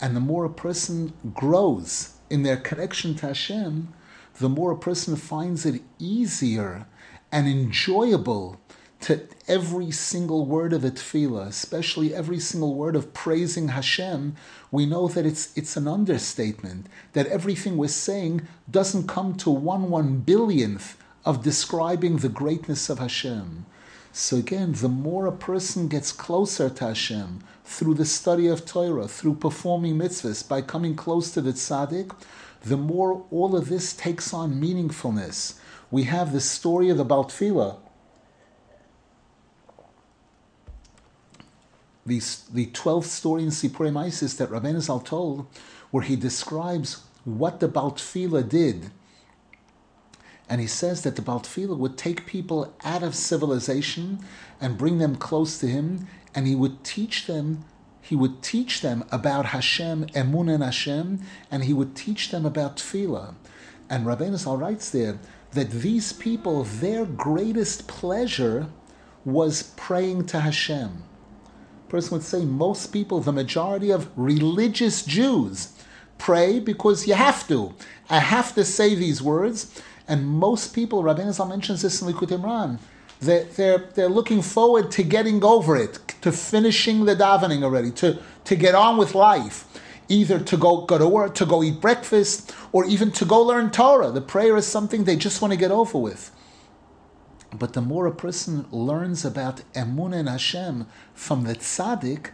[0.00, 3.92] and the more a person grows in their connection to Hashem,
[4.38, 6.86] the more a person finds it easier
[7.32, 8.60] and enjoyable
[9.00, 14.34] to every single word of a tefillah, especially every single word of praising Hashem,
[14.70, 16.86] we know that it's it's an understatement.
[17.12, 22.98] That everything we're saying doesn't come to one one billionth of describing the greatness of
[22.98, 23.66] Hashem.
[24.12, 29.06] So again, the more a person gets closer to Hashem through the study of Torah,
[29.06, 32.12] through performing mitzvahs, by coming close to the tzaddik,
[32.64, 35.54] the more all of this takes on meaningfulness.
[35.90, 37.76] We have the story of the Baal Tefilla,
[42.08, 42.20] the,
[42.52, 45.46] the 12th story in Sipurei Maisis that Rabbeinu Zal told,
[45.90, 48.90] where he describes what the Baal Tefilla did.
[50.48, 54.20] And he says that the Baal Tefilla would take people out of civilization
[54.60, 57.64] and bring them close to him, and he would teach them
[58.00, 62.78] he would teach them about Hashem, Emun and Hashem, and he would teach them about
[62.78, 63.34] Tefillah.
[63.90, 65.18] And Rabbeinu Zal writes there
[65.52, 68.68] that these people, their greatest pleasure
[69.26, 71.02] was praying to Hashem
[71.88, 75.72] person would say most people, the majority of religious Jews,
[76.18, 77.74] pray because you have to.
[78.10, 79.80] I have to say these words.
[80.06, 82.78] And most people, Rabbi Zal mentions this in Likutei Moharan,
[83.20, 88.18] they're, they're, they're looking forward to getting over it, to finishing the davening already, to,
[88.44, 89.64] to get on with life.
[90.08, 93.70] Either to go, go to work, to go eat breakfast, or even to go learn
[93.70, 94.10] Torah.
[94.10, 96.30] The prayer is something they just want to get over with.
[97.56, 102.30] But the more a person learns about Emun and Hashem from the tzaddik,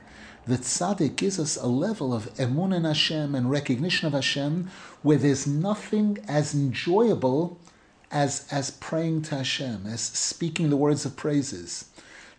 [0.46, 4.70] the tzaddik gives us a level of emun in Hashem and recognition of Hashem
[5.02, 7.58] where there's nothing as enjoyable
[8.10, 11.86] as, as praying to Hashem, as speaking the words of praises.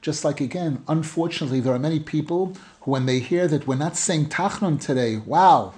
[0.01, 3.97] Just like again, unfortunately, there are many people who, when they hear that we're not
[3.97, 5.73] saying Tachnun today, wow,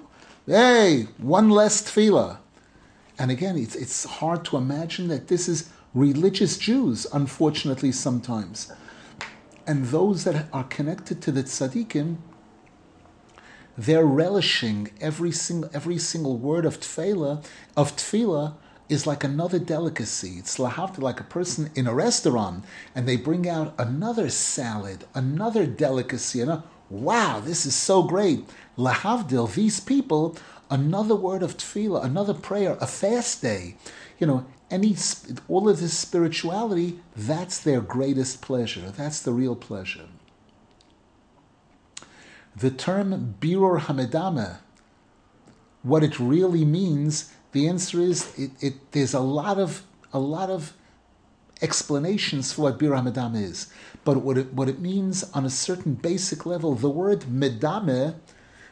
[0.45, 2.39] hey, one less tefillah.
[3.17, 8.71] And again, it's, it's hard to imagine that this is religious Jews, unfortunately, sometimes.
[9.65, 12.17] And those that are connected to the tzaddikim,
[13.77, 17.45] they're relishing every single every single word of tefillah
[17.75, 18.55] of tefillah
[18.89, 20.35] is like another delicacy.
[20.37, 22.63] It's like a person in a restaurant,
[22.95, 28.45] and they bring out another salad, another delicacy, and wow, this is so great.
[28.77, 30.37] Lahavdil, these people,
[30.69, 33.75] another word of tefillah, another prayer, a fast day,
[34.19, 34.95] you know, any
[35.47, 38.91] all of this spirituality, that's their greatest pleasure.
[38.95, 40.07] That's the real pleasure.
[42.55, 44.57] The term birur hamedame,
[45.83, 50.49] what it really means the answer is it, it, there's a lot of a lot
[50.49, 50.73] of
[51.61, 53.71] explanations for what bir medame is,
[54.03, 58.15] but what it, what it means on a certain basic level, the word medame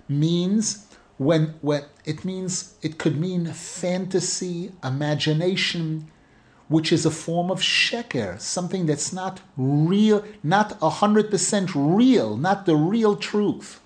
[0.08, 0.86] means
[1.18, 6.11] when when it means it could mean fantasy, imagination,
[6.68, 12.66] which is a form of sheker, something that's not real, not hundred percent real, not
[12.66, 13.80] the real truth.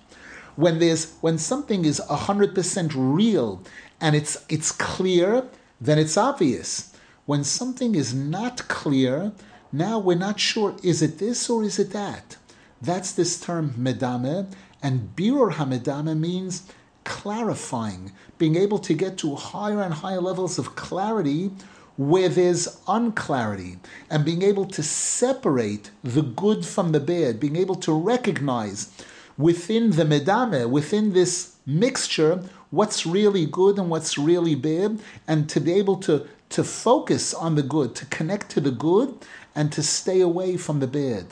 [0.56, 3.62] When there's when something is hundred percent real
[4.00, 5.44] and it's it's clear,
[5.80, 6.94] then it's obvious.
[7.26, 9.32] When something is not clear,
[9.72, 12.36] now we're not sure is it this or is it that.
[12.82, 14.52] That's this term medame,
[14.82, 16.64] and birur hamedame means
[17.04, 21.50] clarifying, being able to get to higher and higher levels of clarity
[21.96, 23.78] where there's unclarity,
[24.08, 28.90] and being able to separate the good from the bad, being able to recognize
[29.36, 34.98] within the medame, within this mixture, what's really good and what's really bad,
[35.28, 39.14] and to be able to, to focus on the good, to connect to the good,
[39.54, 41.26] and to stay away from the bad.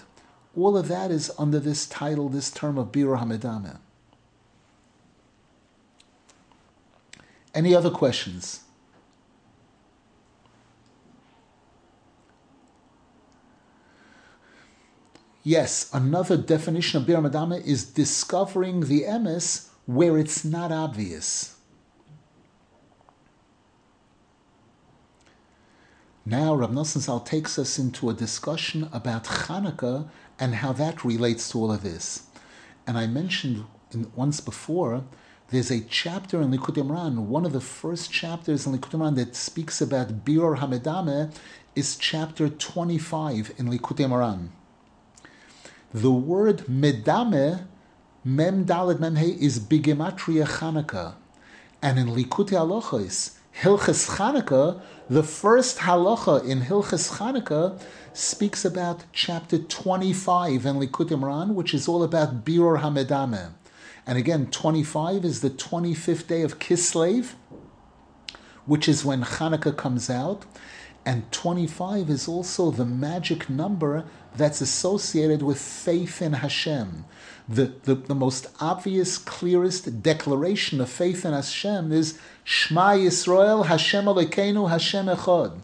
[0.55, 3.79] All of that is under this title, this term of Birur Hamedame.
[7.55, 8.61] Any other questions?
[15.43, 21.57] Yes, another definition of Bir is discovering the emes where it's not obvious.
[26.27, 31.49] Now, Rab Nosson Zal takes us into a discussion about Hanukkah and how that relates
[31.51, 32.27] to all of this.
[32.87, 33.65] And I mentioned
[34.15, 35.05] once before,
[35.51, 39.35] there's a chapter in Likutei Moharan, one of the first chapters in Likutei Moharan that
[39.35, 41.35] speaks about Birur Hamedame
[41.75, 44.49] is chapter 25 in Likutei Moharan.
[45.95, 47.65] The word Medame
[48.23, 51.15] Mem Dalet Mem He is Bigematria Chanukah.
[51.81, 57.81] And in Likutei Halachos, Hilchas Chanukah, the first halacha in Hilchas Chanukah
[58.13, 63.53] speaks about chapter 25 in Likutei Moharan, which is all about Birur Hamedame.
[64.09, 67.35] And again, 25 is the 25th day of Kislev,
[68.67, 70.47] which is when Chanukah comes out.
[71.07, 74.05] And 25 is also the magic number
[74.35, 77.05] that's associated with faith in Hashem
[77.49, 84.05] the, the, the most obvious, clearest declaration of faith in Hashem is Shema Yisrael, Hashem
[84.05, 85.61] Alekeinu, Hashem Echad.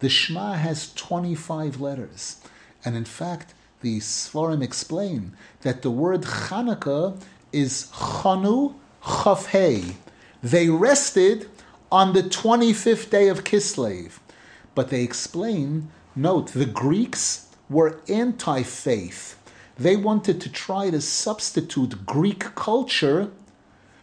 [0.00, 2.40] The Shema has 25 letters.
[2.84, 7.20] And in fact, the Sforim explain that the word Chanukah
[7.52, 9.94] is Chanu Chafhei.
[10.42, 11.48] They rested
[11.90, 14.18] on the 25th day of Kislev.
[14.74, 19.38] But they explain, note, the Greeks were anti faith
[19.78, 23.30] they wanted to try to substitute Greek culture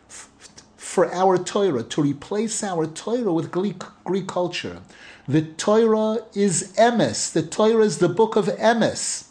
[0.09, 0.29] f-
[0.77, 4.79] for our Torah, to replace our Torah with Greek, Greek culture.
[5.27, 7.33] The Torah is emes.
[7.33, 9.24] The Torah is the book of emes.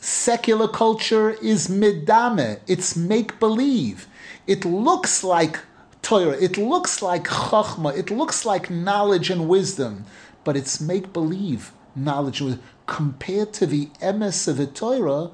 [0.00, 2.60] Secular culture is midame.
[2.68, 4.06] It's make believe.
[4.46, 5.58] It looks like
[6.02, 6.36] Torah.
[6.40, 7.96] It looks like chachma.
[7.96, 10.04] It looks like knowledge and wisdom,
[10.44, 12.42] but it's make believe knowledge
[12.86, 15.30] compared to the emes of the Torah,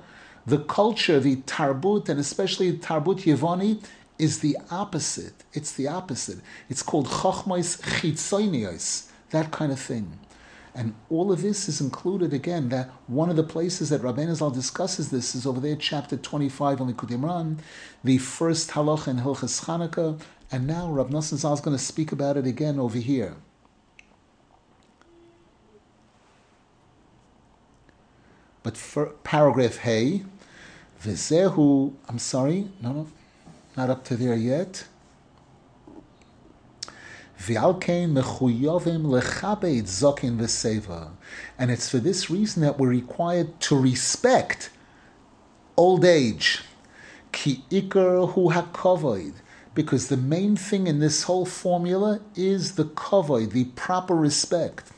[0.46, 3.82] the culture, the tarbut, and especially tarbut Yevoni,
[4.18, 5.44] is the opposite.
[5.52, 6.38] It's the opposite.
[6.68, 10.18] It's called chochmais chitzonios, that kind of thing.
[10.76, 12.68] And all of this is included again.
[12.70, 16.80] That one of the places that Rabbeinu Zal discusses this is over there, chapter twenty-five
[16.80, 17.58] in Likutei Moharan,
[18.02, 20.20] the first halach in Hilchas Chanukah,
[20.50, 23.36] and now Rab Nosson Zal is going to speak about it again over here.
[28.64, 30.24] But for paragraph Hey,
[31.02, 33.08] Vizehu, I'm sorry, no, no,
[33.76, 34.86] not up to there yet.
[37.46, 38.18] And
[41.70, 44.70] it's for this reason that we're required to respect
[45.76, 46.62] old age.
[47.32, 49.34] Ki ikar hu hakovoid.
[49.74, 54.92] Because the main thing in this whole formula is the kovoid, the proper respect.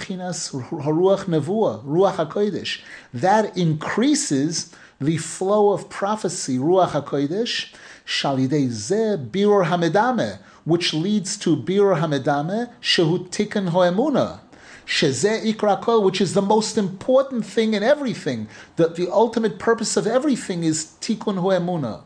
[3.56, 7.74] increases the flow of prophecy, Ruach HaKodesh,
[8.06, 14.40] Shalidei Birur Hamedame, which leads to Birur Hamedame, Shehu Tikkun Hoemuna.
[14.88, 18.48] Shezeh Ikra Kol, which is the most important thing in everything.
[18.78, 22.02] That the ultimate purpose of everything is Tikkun Hoemuna.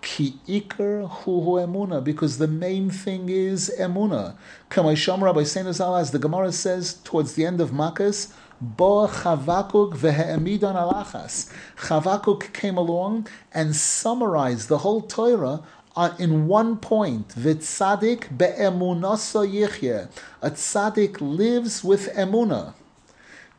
[0.00, 4.36] Ki ikar hu emuna, because the main thing is emuna.
[4.70, 10.74] Kamaisham Rabbi Seinazal, as the Gemara says towards the end of Makkos, Bo Chavakuk vehe'emidon
[10.74, 11.52] alachas.
[11.76, 15.62] Chavakuk came along and summarized the whole Torah
[15.94, 17.28] uh, in one point.
[17.28, 20.08] Vitzadik be'emunasa yichye.
[20.42, 22.74] A tzaddik lives with emuna.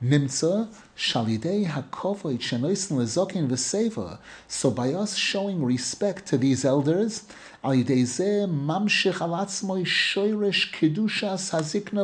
[0.04, 0.68] Nimtza
[1.00, 4.20] shalidei hakovoid shenoisen lezokin v'seva.
[4.50, 7.24] So by us showing respect to these elders,
[7.64, 9.86] alatzmoi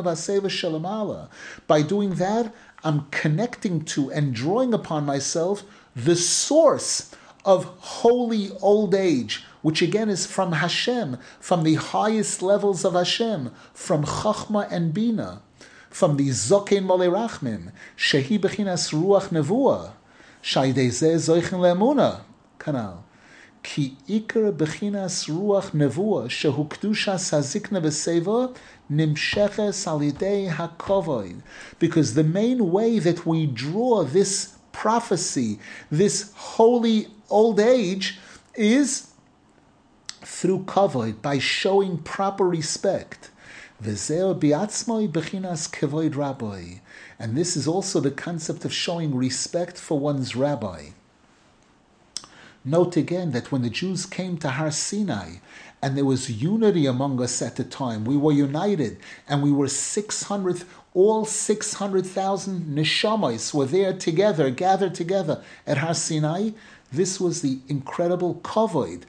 [0.02, 1.28] v'seva shalamala.
[1.66, 5.62] By doing that, I'm connecting to and drawing upon myself
[5.94, 12.82] the source of holy old age, which again is from Hashem, from the highest levels
[12.84, 15.42] of Hashem, from Chachma and Bina
[15.96, 19.92] from the Zokin Mole Rachmim, Shehi Bechinas Ruach Nevuah,
[20.42, 22.20] Shaideze Zoichen Lemuna,
[22.58, 22.98] Kanal.
[23.62, 28.54] Ki Iker Bechinas Ruach Nevuah, Shehu Kdushas Hazikna Beseva,
[28.92, 31.40] Nimsheches Alidei HaKovoid.
[31.78, 35.58] Because the main way that we draw this prophecy,
[35.90, 38.18] this holy old age,
[38.54, 39.12] is
[40.20, 43.30] through kavod, by showing proper respect.
[43.78, 43.96] And
[47.36, 50.90] this is also the concept of showing respect for one's rabbi.
[52.64, 55.36] Note again that when the Jews came to Har Sinai,
[55.82, 58.98] and there was unity among us at the time, we were united,
[59.28, 60.64] and we were 600,
[60.94, 66.50] all 600,000 neshamas were there together, gathered together at Har Sinai.
[66.90, 69.02] This was the incredible kavod.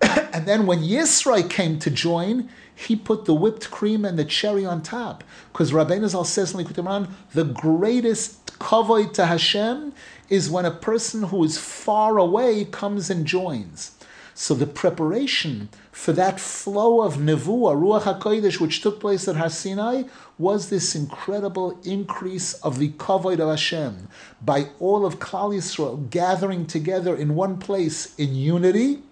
[0.02, 4.64] and then when Yisroi came to join, he put the whipped cream and the cherry
[4.64, 5.24] on top.
[5.52, 9.92] Because Rabbeinu Zal says in Likutei the greatest kavod to Hashem
[10.28, 13.92] is when a person who is far away comes and joins.
[14.34, 19.50] So the preparation for that flow of nevuah, ruach hakodesh, which took place at Har
[19.50, 20.04] Sinai,
[20.38, 24.08] was this incredible increase of the kavod of Hashem
[24.40, 29.02] by all of Klal Yisrael gathering together in one place in unity,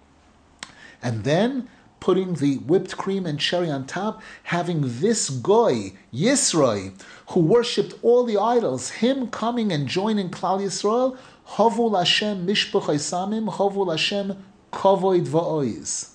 [1.03, 1.69] and then
[2.01, 6.99] putting the whipped cream and cherry on top, having this goy, Yisroi,
[7.29, 11.17] who worshipped all the idols, him coming and joining Klal Yisrael,
[11.51, 14.43] Hovul Hashem Mishpuch Samim, Hovul Hashem
[14.73, 16.09] Kovoid Va'oiz.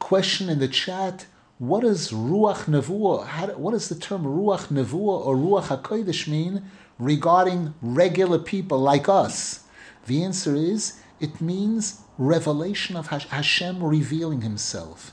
[0.00, 1.26] Question in the chat,
[1.58, 6.64] what does Ruach Nevuah, what does the term Ruach Nevuah or Ruach HaKodesh mean
[6.98, 9.60] regarding regular people like us?
[10.06, 15.12] The answer is, it means revelation of Hashem revealing Himself.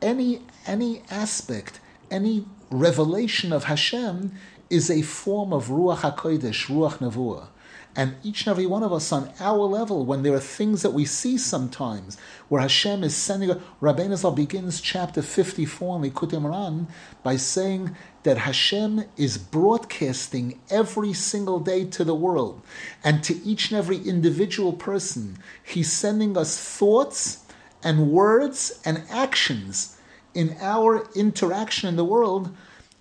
[0.00, 1.80] Any any aspect,
[2.10, 4.32] any revelation of Hashem
[4.70, 7.48] is a form of Ruach Hakodesh, Ruach Nevuah.
[7.96, 10.92] And each and every one of us on our level, when there are things that
[10.92, 12.16] we see sometimes,
[12.48, 13.50] where Hashem is sending,
[13.82, 16.86] Rabbeinu Zal begins chapter 54 in Likutei Moharan
[17.24, 22.62] by saying that Hashem is broadcasting every single day to the world.
[23.04, 27.44] And to each and every individual person, He's sending us thoughts
[27.82, 29.96] and words and actions
[30.34, 32.54] in our interaction in the world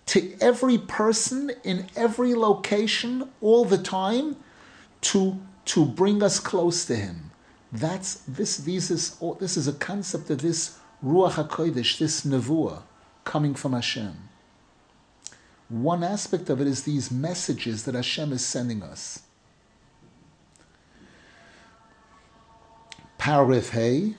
[0.08, 4.38] to every person in every location all the time
[5.02, 7.32] to, to bring us close to Him.
[7.72, 8.58] That's this.
[8.58, 12.84] This is this is a concept of this ruach hakodesh, this nevuah,
[13.26, 14.27] coming from Hashem.
[15.70, 19.20] One aspect of it is these messages that Hashem is sending us.
[23.18, 24.16] Paragraph Hey,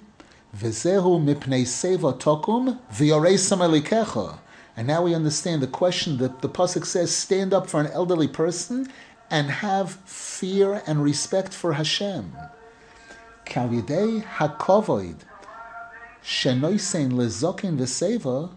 [0.54, 4.38] mipnei seva tokum elikecha.
[4.76, 8.28] And now we understand the question that the pasuk says: "Stand up for an elderly
[8.28, 8.92] person
[9.30, 12.36] and have fear and respect for Hashem.
[13.46, 15.16] Kalidei hakovoid.
[16.22, 18.50] shenoisen lezokin v'seva,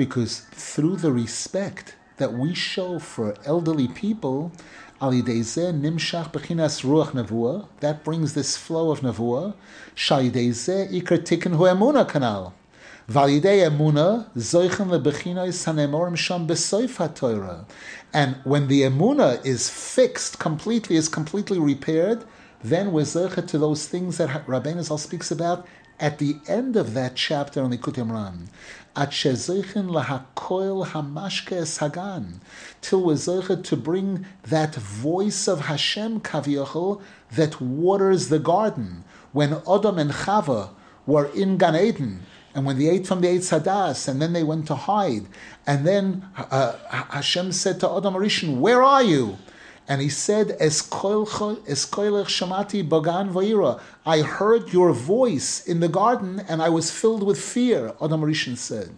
[0.00, 4.50] because through the respect that we show for elderly people,
[4.98, 5.20] that
[8.02, 9.52] brings this flow of nevuah.
[18.14, 22.24] And when the emuna is fixed completely, is completely repaired,
[22.64, 25.66] then we're to those things that Rabbeinu Zal speaks about
[26.00, 28.10] at the end of that chapter on the Kutim
[28.96, 32.40] at shezeichen lahakoil hamashke hagan,
[32.80, 33.16] till we're
[33.56, 37.00] to bring that voice of Hashem kaviyachol
[37.32, 39.04] that waters the garden.
[39.32, 40.70] When Adam and Chava
[41.06, 42.22] were in Gan Eden,
[42.52, 45.26] and when they ate from the Eitz Hadas, and then they went to hide,
[45.66, 49.38] and then uh, Hashem said to Adam Rishon, "Where are you?"
[49.90, 50.50] And he said,
[52.26, 53.80] shamati bagan vayira.
[54.06, 58.56] I heard your voice in the garden and I was filled with fear, Adam Rishon
[58.56, 58.94] said.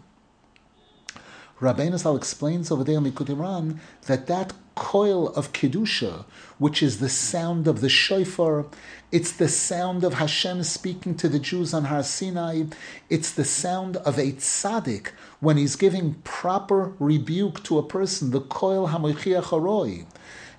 [1.63, 6.25] Rabbeinu Zal explains over there in Moharan that that coil of Kedusha,
[6.59, 8.67] which is the sound of the shofar,
[9.11, 12.65] it's the sound of Hashem speaking to the Jews on Har Sinai,
[13.11, 15.09] it's the sound of a tzaddik
[15.41, 20.07] when he's giving proper rebuke to a person, the coil hamoichiach haroi.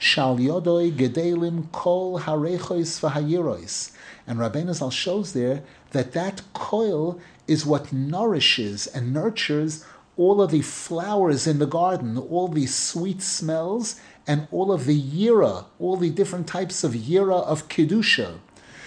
[0.03, 3.91] Shal Yodoi Gedelim Kol Harechois Vahayirois.
[4.27, 9.85] And Rabbeinu Zal shows there that that coil is what nourishes and nurtures
[10.17, 15.01] all of the flowers in the garden, all the sweet smells, and all of the
[15.01, 18.39] yira, all the different types of yira of kedusha,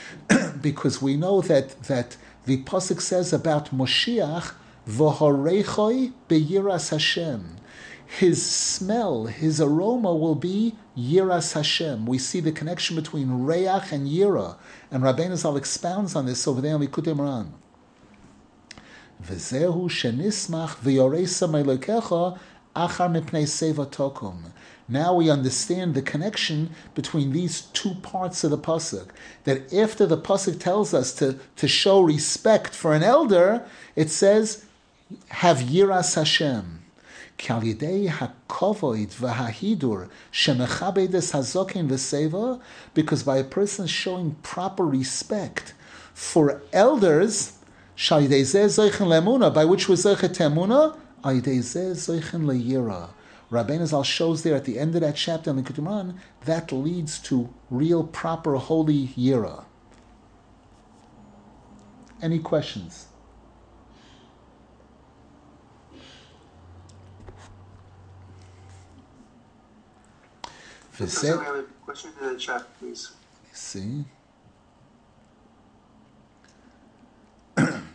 [0.61, 4.55] because we know that that the pasuk says about Moshiach,
[4.89, 7.57] "V'horechoi beyiras Hashem."
[8.07, 12.07] his smell, his aroma will be Yiras Hashem.
[12.07, 14.57] We see the connection between Reach and Yira,
[14.91, 17.49] and Rabbeinu Zal expounds on this over there in Likutei Moharan.
[19.23, 20.77] Shenismach
[22.77, 24.53] achar mipnei seva tokum.
[24.89, 29.09] Now we understand the connection between these two parts of the pasuk.
[29.45, 34.65] That after the pasuk tells us to, to show respect for an elder, it says,
[35.29, 36.83] "Have yiras Hashem."
[42.95, 45.75] because by a person showing proper respect
[46.15, 47.56] for elders,
[47.97, 50.97] by which was Zechet Temuna,
[53.51, 57.19] Rabbeinu Zal shows there at the end of that chapter in the Kutuman, that leads
[57.21, 59.65] to real, proper, holy Yira.
[62.21, 63.07] Any questions?
[70.99, 73.13] Have a question in the chat, please.
[73.53, 74.05] See.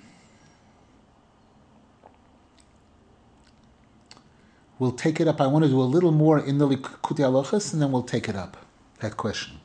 [4.81, 5.39] we'll take it up.
[5.39, 8.27] I want to do a little more in the Likutei Halachos, and then we'll take
[8.27, 8.65] it up.
[8.99, 9.59] That question.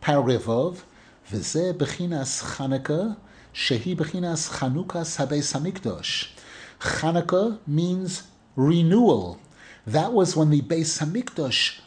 [0.00, 0.84] Paragraph of
[1.30, 3.16] V'zeh bechinas Chanukah
[3.54, 6.30] shehi bechinas Chanukas Habeis Hamikdash.
[6.80, 8.24] Chanukah means
[8.56, 9.38] renewal.
[9.86, 11.78] That was when the Beis Hamikdash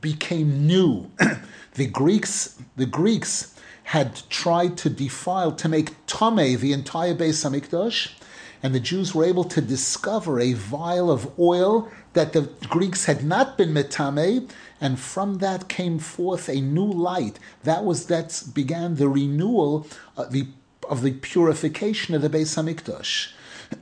[0.00, 1.10] became new.
[1.74, 8.12] the Greeks, the Greeks had tried to defile, to make tame the entire Beis Hamikdash,
[8.61, 13.23] and the Jews were able to discover a vial of oil that the Greeks had
[13.23, 14.49] not been metame,
[14.81, 17.39] and from that came forth a new light.
[17.63, 19.87] That was that began the renewal
[20.17, 20.47] of the,
[20.89, 23.33] of the purification of the Beis Hamikdash.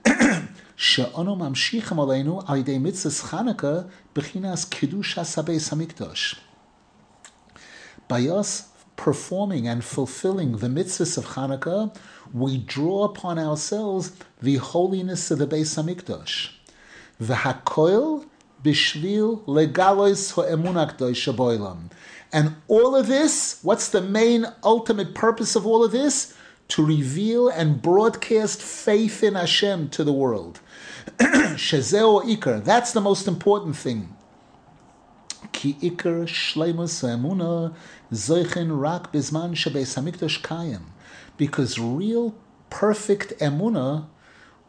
[0.75, 3.73] שאנו ממשיכים עלינו על ידי מצווה חנוכה
[4.15, 6.35] בחינס קידוש הסבייס המקדוש.
[8.09, 8.63] By us
[8.95, 11.95] performing and fulfilling the mitzvahs of Hanukkah,
[12.32, 16.50] we draw upon ourselves the holiness of the Beis Hamikdash.
[17.20, 18.26] V'hakoil
[18.62, 20.74] b'shvil legalois ho'emun
[21.14, 21.90] shaboilam.
[22.32, 26.34] And all of this, what's the main ultimate purpose of all of this?
[26.68, 30.60] To reveal and broadcast faith in Hashem to the world.
[31.18, 32.62] Shezeo Iker.
[32.62, 34.14] That's the most important thing.
[35.52, 37.74] Ki Iker Shleimus Emuna
[38.12, 40.82] Zeichen Rak Bizman Shabeis Hamikdash Kayim.
[41.38, 42.34] Because real
[42.68, 44.06] perfect Emuna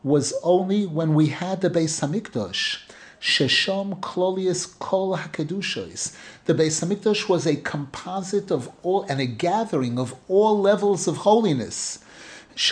[0.04, 2.84] was only when we had the Beis Hamikdash.
[3.20, 6.16] Shesham Klolius Kol Hakedushos.
[6.46, 11.18] The Beis Hamikdash was a composite of all and a gathering of all levels of
[11.18, 12.00] holiness.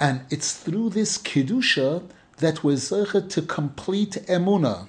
[0.00, 2.02] And it's through this Kedusha
[2.38, 4.88] that we're Zoichet to complete emuna.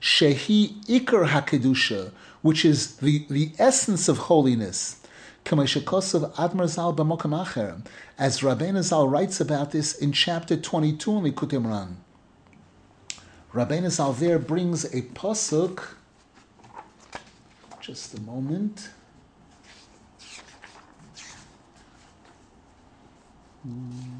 [0.00, 2.10] Shehi Iker HaKedusha,
[2.42, 4.99] which is the, the essence of holiness.
[5.44, 5.56] As
[8.40, 11.96] Rabbeinu Zal writes about this in chapter 22 in Likutei Moharan.
[13.52, 15.96] Rabbeinu Zal there brings a pasuk.
[17.80, 18.90] Just a moment.
[23.62, 24.19] Hmm.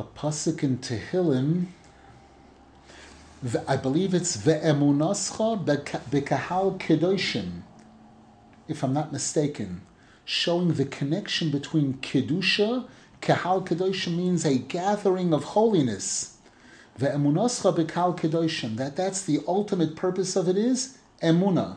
[0.00, 1.66] A pasuk in Tehillim.
[3.68, 5.62] I believe it's ve'emunascha
[6.10, 7.62] bekahal kedoshim,
[8.66, 9.82] if I'm not mistaken,
[10.24, 12.86] showing the connection between kedusha.
[13.20, 16.38] Kahal kedoshim means a gathering of holiness.
[16.98, 18.76] Ve'emunascha bekahal kedoshim.
[18.76, 21.76] That that's the ultimate purpose of it is emuna.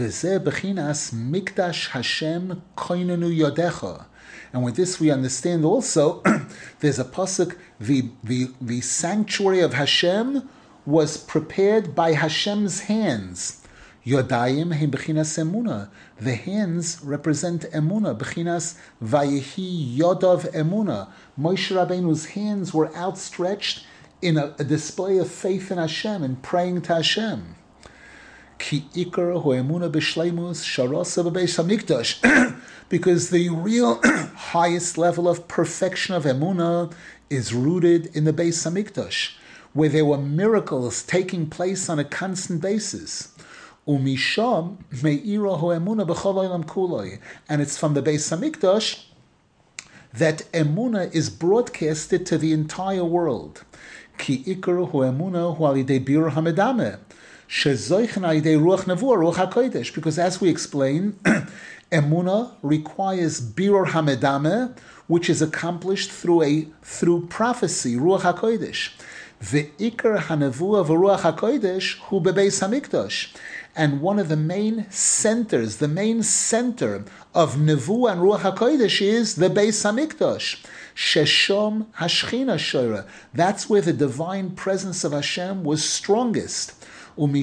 [0.00, 4.06] V'zeh bechinas mikdash Hashem koinenu yodecha.
[4.50, 6.22] And with this we understand also,
[6.80, 10.48] there's a pasuk, the, the, the sanctuary of Hashem
[10.86, 13.62] was prepared by Hashem's hands.
[14.06, 15.90] Yodayim he bechinas emuna.
[16.18, 18.16] The hands represent emuna.
[18.16, 21.08] Bechinas vayehi yodav emuna.
[21.38, 23.84] Moshe Rabbeinu's hands were outstretched
[24.22, 27.56] in a, a display of faith in Hashem and praying to Hashem.
[27.82, 28.49] Ki ikar hoemuna b'shleimus sharasa b'beis hamikdash.
[32.88, 36.92] Because the real highest level of perfection of emuna
[37.30, 39.34] is rooted in the Beis Hamikdash,
[39.72, 43.34] where there were miracles taking place on a constant basis.
[43.86, 44.34] And it's
[47.78, 49.04] from the Beis Hamikdash
[50.12, 53.64] that emuna is broadcasted to the entire world.
[54.18, 54.74] Ki bir
[56.30, 56.98] hamedameh
[59.94, 61.12] because as we explain,
[61.92, 64.76] emuna requires birur hamedame,
[65.08, 68.92] which is accomplished through a through prophecy, ruach hakodesh.
[69.42, 73.34] Ve'ikar hanavua v'ruach hakodesh hu bebeis hamikdash.
[73.74, 79.34] And one of the main centers, the main center of nevu and ruach hakodesh is
[79.34, 80.64] the beis hamikdash.
[80.94, 83.08] Sheshom hashchina shora.
[83.34, 86.74] That's where the divine presence of Hashem was strongest.
[87.20, 87.36] And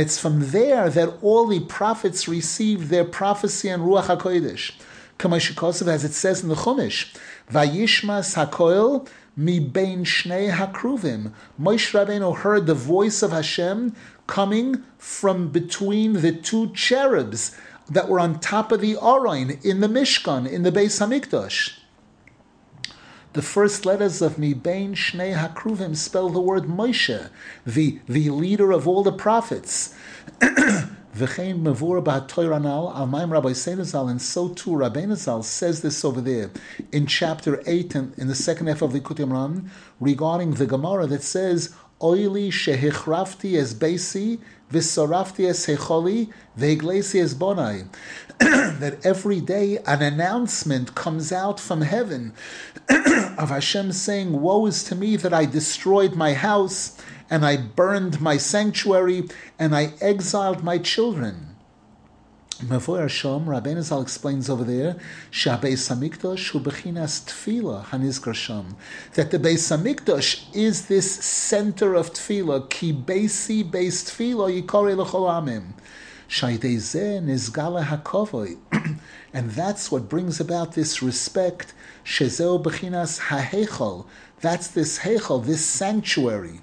[0.00, 4.72] it's from there that all the prophets received their prophecy and ruach hakodesh.
[5.86, 7.14] As it says in the Chumash,
[7.50, 9.06] Vayishmas hakoil
[9.36, 11.32] mi bein shnei hakruvim.
[11.60, 13.94] Moshe Rabbeinu heard the voice of Hashem
[14.26, 17.54] coming from between the two cherubs
[17.90, 21.78] that were on top of the Orain in the Mishkan, in the Beis Hamikdash.
[23.34, 27.30] The first letters of Mibain Shnei Hakruvim spell the word Moshe,
[27.66, 29.92] the, the leader of all the prophets.
[30.40, 36.52] V'chein mavur ba'atoiranal al Rabbi Seinazal, and so too Rabbeinu Zal says this over there
[36.92, 39.68] in chapter 8 in, the second half of the Likutei Moharan
[39.98, 44.38] regarding the Gemara that says, Oili shehichrafti es beisi
[44.70, 47.86] v'sorafti es hecholi v'eglesi es bonai.
[48.40, 52.32] That every day an announcement comes out from heaven
[52.88, 58.20] of Hashem saying, Woe is to me that I destroyed my house and I burned
[58.20, 59.28] my sanctuary
[59.58, 61.54] and I exiled my children.
[62.62, 64.96] Mavoy Shom, Rabbeinu Zal explains over there.
[65.44, 65.62] That
[69.30, 75.72] the Beis Hamikdash is this center of tefila, ki beisi beis tefila yikore l'chol amim.
[79.32, 81.72] And that's what brings about this respect,
[82.04, 84.06] shezeo bechinas hahechol.
[84.40, 86.60] That's this hechol, this sanctuary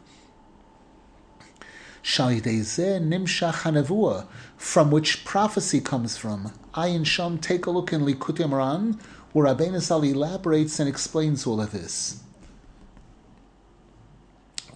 [4.57, 6.51] from which prophecy comes from.
[6.74, 8.99] Ayin Sham, take a look in Likutei Moharan,
[9.34, 12.24] where Rabbeinu Zal elaborates and explains all of this.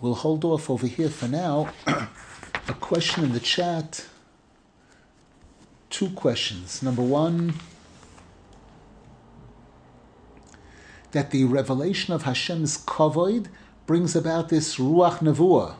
[0.02, 1.74] We'll hold off over here for now.
[1.88, 4.06] a question in the chat.
[5.96, 6.84] Two questions.
[6.84, 7.54] Number one,
[11.12, 13.48] that the revelation of Hashem's kavod
[13.86, 15.76] brings about this ruach nevuah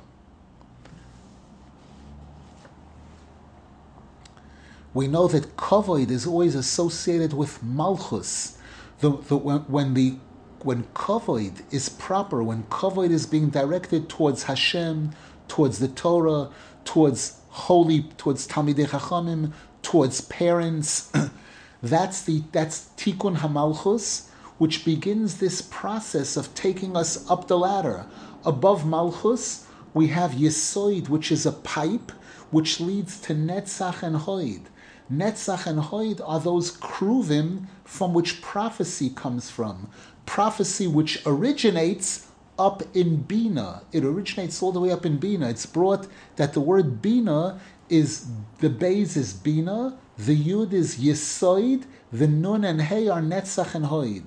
[4.94, 8.58] We know that kavod is always associated with malchus.
[9.00, 10.16] The, the, when, when the
[10.62, 15.12] when kavod is proper, when kavod is being directed towards Hashem,
[15.50, 16.52] towards the Torah,
[16.86, 19.52] towards holy, towards Talmidei Chachamim,
[19.86, 21.12] towards parents,
[21.84, 24.28] that's the that's Tikkun Hamalchus,
[24.58, 28.06] which begins this process of taking us up the ladder.
[28.44, 32.12] Above Malchus, we have Yesoid, which is a pipe,
[32.50, 34.64] which leads to Netzach and Hoid.
[35.12, 39.88] Netzach and Hoid are those kruvim from which prophecy comes from.
[40.26, 42.28] Prophecy which originates
[42.58, 43.84] up in Bina.
[43.92, 45.50] It originates all the way up in Bina.
[45.50, 46.08] It's brought
[46.38, 47.60] that the word Bina
[47.90, 48.28] is
[48.60, 53.86] the base is Bina, the Yud is Yesoid, the Nun and Hey are Netzach and
[53.86, 54.24] Hoid,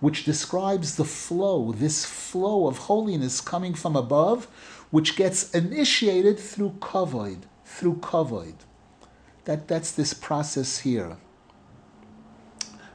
[0.00, 4.46] which describes the flow, this flow of holiness coming from above,
[4.90, 8.54] which gets initiated through Kavoid, through Kavoid.
[9.44, 11.16] That, that's this process here.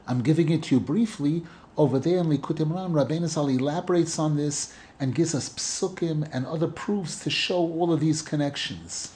[0.06, 1.44] I'm giving it to you briefly.
[1.76, 6.46] Over there in Likutei Moharan, Rabbeinu Zal elaborates on this and gives us psukim and
[6.46, 9.12] other proofs to show all of these connections.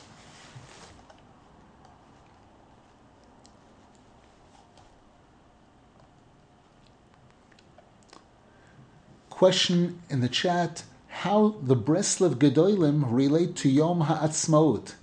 [9.39, 10.83] Question in the chat:
[11.23, 14.95] How the Breslev Gedolim relate to Yom Ha'atzmaut?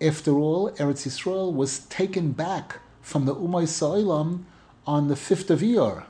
[0.00, 4.44] After all, Eretz Yisrael was taken back from the Umay Sa'ilam
[4.88, 6.06] on the 5th of Iyar.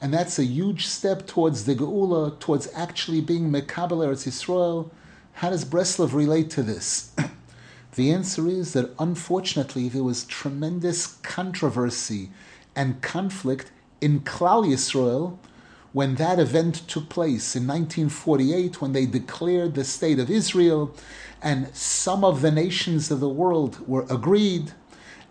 [0.00, 4.92] And that's a huge step towards the Geula, towards actually being Mekabel Eretz Yisrael.
[5.32, 7.10] How does Breslev relate to this?
[7.96, 12.30] the answer is that unfortunately there was tremendous controversy
[12.76, 15.38] and conflict in Klal Yisrael
[15.96, 20.94] when that event took place in 1948 when they declared the state of Israel
[21.40, 24.72] and some of the nations of the world were agreed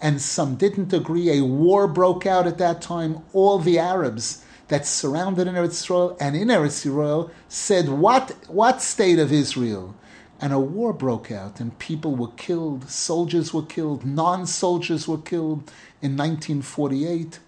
[0.01, 1.29] and some didn't agree.
[1.37, 3.19] A war broke out at that time.
[3.31, 8.35] All the Arabs that surrounded in Eretz Israel and in Eretz Israel said, "What?
[8.47, 9.93] What state of Israel?"
[10.41, 12.89] And a war broke out, and people were killed.
[12.89, 14.03] Soldiers were killed.
[14.03, 17.39] Non-soldiers were killed in 1948.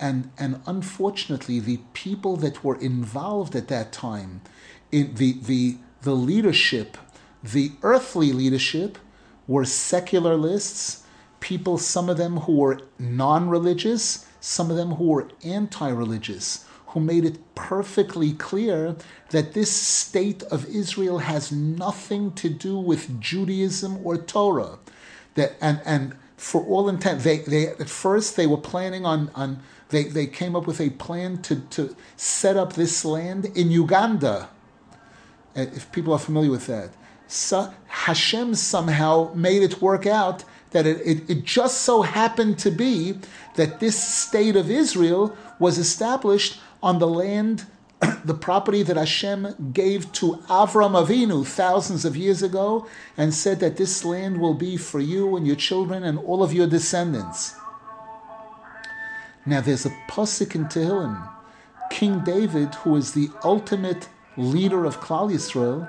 [0.00, 4.42] And, and unfortunately, the people that were involved at that time,
[4.90, 6.96] in the, the, the leadership
[7.44, 8.96] the earthly leadership
[9.46, 11.02] were secularists,
[11.40, 16.64] people, some of them who were non religious, some of them who were anti religious,
[16.88, 18.96] who made it perfectly clear
[19.28, 24.78] that this state of Israel has nothing to do with Judaism or Torah.
[25.34, 29.60] That, and, and for all intent, they, they, at first they were planning on, on
[29.94, 34.48] they, they came up with a plan to, to set up this land in Uganda,
[35.56, 36.90] uh, if people are familiar with that
[37.26, 42.70] so Hashem somehow made it work out that it, it, it, just so happened to
[42.70, 43.18] be
[43.54, 47.64] that this state of Israel was established on the land,
[48.24, 53.76] the property that Hashem gave to Avram Avinu thousands of years ago, and said that
[53.76, 57.54] this land will be for you and your children and all of your descendants.
[59.46, 61.28] Now there's a pasuk in Tehillim,
[61.90, 65.86] King David, who is the ultimate leader of Klal Yisrael,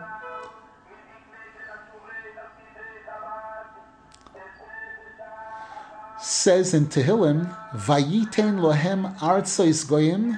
[6.20, 10.38] says in Tehillim, Vayiten lohem artsois goyim,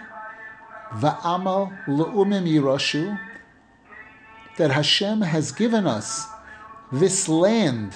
[0.93, 3.19] va'amal le'umim yiroshu,
[4.57, 6.27] that Hashem has given us
[6.91, 7.93] this land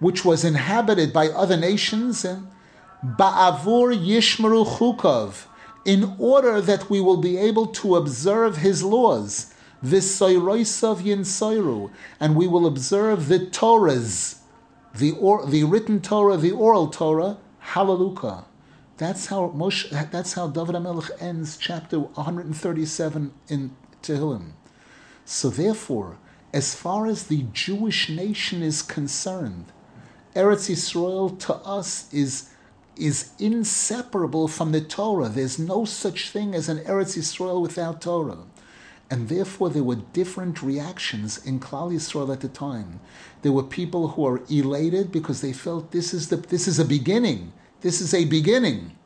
[0.00, 2.48] which was inhabited by other nations, and
[3.04, 5.46] ba'avur yishmaru chukov,
[5.84, 11.90] in order that we will be able to observe His laws, v'soiroisav yinsoiru,
[12.20, 14.38] and we will observe the Torahs,
[14.94, 18.46] the or, the written Torah, the oral Torah, Hallelujah.
[18.96, 24.52] That's how Moshe, that's how David HaMelech ends chapter 137 in Tehillim.
[25.26, 26.16] So therefore,
[26.54, 29.66] as far as the Jewish nation is concerned,
[30.34, 32.48] Eretz Yisrael to us is
[32.98, 35.28] is inseparable from the Torah.
[35.28, 38.38] There's no such thing as an Eretz Yisrael without Torah.
[39.10, 43.00] And therefore, there were different reactions in Klal Yisrael at the time.
[43.42, 46.84] There were people who were elated because they felt this is the this is a
[46.84, 47.52] beginning.
[47.80, 48.96] This is a beginning.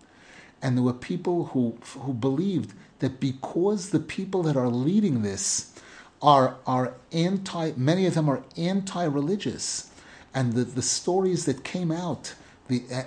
[0.61, 5.72] And there were people who who believed that because the people that are leading this
[6.20, 9.90] are are anti many of them are anti-religious.
[10.34, 12.34] And the, the stories that came out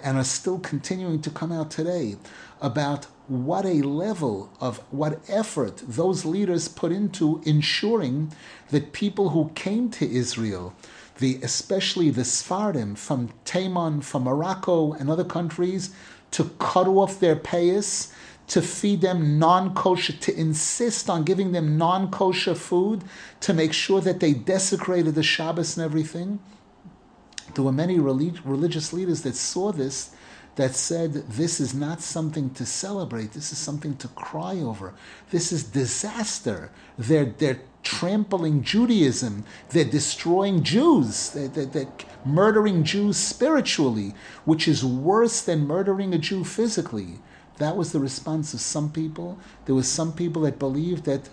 [0.03, 2.17] and are still continuing to come out today
[2.61, 8.31] about what a level of what effort those leaders put into ensuring
[8.69, 10.75] that people who came to Israel
[11.17, 15.93] the especially the Sfardim from Teiman, from Morocco and other countries,
[16.31, 18.11] to cut off their payas,
[18.47, 23.03] to feed them non-kosher, to insist on giving them non-kosher food,
[23.39, 26.39] to make sure that they desecrated the Shabbos and everything.
[27.55, 30.11] There were many religious leaders that saw this
[30.55, 34.93] that said this is not something to celebrate, this is something to cry over.
[35.31, 36.71] This is disaster.
[36.97, 41.87] They're, they're trampling Judaism, they're destroying Jews, they're, they're, they're
[42.25, 44.13] murdering Jews spiritually,
[44.45, 47.19] which is worse than murdering a Jew physically.
[47.57, 49.37] That was the response of some people.
[49.65, 51.29] There was some people that believed that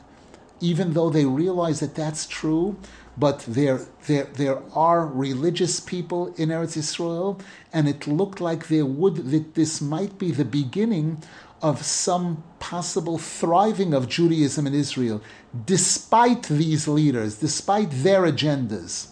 [0.60, 2.76] even though they realized that that's true,
[3.16, 7.40] but there, there, there are religious people in Eretz Israel,
[7.72, 11.22] and it looked like there would that this might be the beginning
[11.60, 15.22] of some possible thriving of Judaism in Israel,
[15.66, 19.08] despite these leaders, despite their agendas.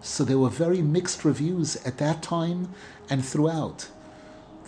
[0.00, 2.68] So there were very mixed reviews at that time
[3.08, 3.88] and throughout.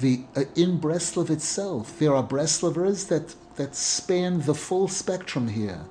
[0.00, 5.84] The uh, in Breslov itself, there are Breslovers that that span the full spectrum here.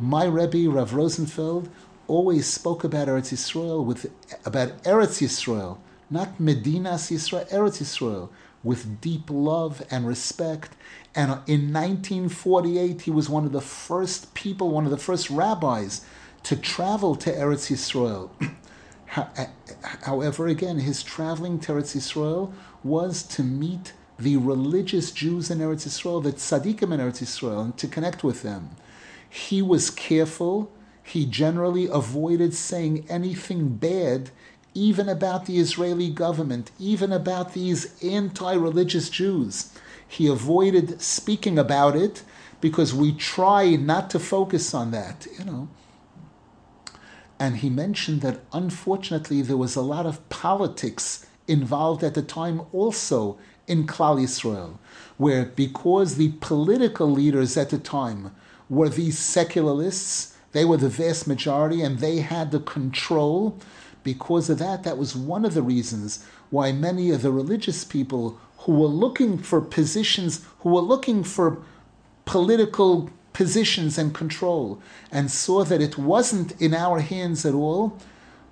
[0.00, 1.68] My Rebbe, Rav Rosenfeld,
[2.08, 4.10] always spoke about Eretz Yisrael with
[4.44, 5.78] about Eretz Yisrael,
[6.10, 8.28] not Medinas Yisrael, Eretz Yisrael,
[8.64, 10.72] with deep love and respect.
[11.14, 16.04] And in 1948, he was one of the first people, one of the first rabbis
[16.42, 18.30] to travel to Eretz Yisrael.
[19.16, 19.46] Eh,
[20.02, 25.86] however, again, his traveling to Eretz Yisrael was to meet the religious Jews in Eretz
[25.86, 28.70] Yisrael, the tzaddikim in Eretz Yisrael, and to connect with them.
[29.34, 30.70] He was careful.
[31.02, 34.30] He generally avoided saying anything bad,
[34.74, 39.72] even about the Israeli government, even about these anti religious Jews.
[40.06, 42.22] He avoided speaking about it
[42.60, 45.68] because we try not to focus on that, you know.
[47.36, 52.62] And he mentioned that unfortunately there was a lot of politics involved at the time
[52.72, 54.78] also in Klal Yisrael,
[55.16, 58.30] where because the political leaders at the time
[58.68, 60.36] were these secularists.
[60.52, 63.58] They were the vast majority and they had the control.
[64.02, 68.38] Because of that, that was one of the reasons why many of the religious people
[68.58, 71.62] who were looking for positions, who were looking for
[72.24, 77.98] political positions and control, and saw that it wasn't in our hands at all,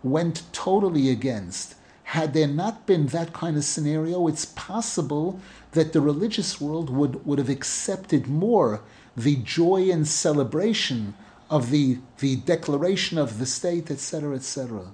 [0.03, 1.77] went totally against.
[2.05, 5.41] Had there not been that kind of scenario, it's possible
[5.73, 8.83] that the religious world would, would have accepted more
[9.17, 11.15] the joy and celebration
[11.51, 14.93] of the, the declaration of the state, etc., etc.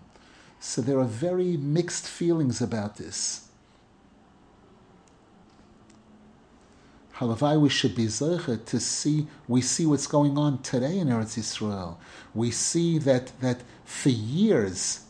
[0.60, 3.48] So there are very mixed feelings about this.
[7.18, 9.26] Halavai, we should be zeichet to see.
[9.48, 11.96] We see what's going on today in Eretz Yisrael.
[12.32, 15.04] We see that that for years,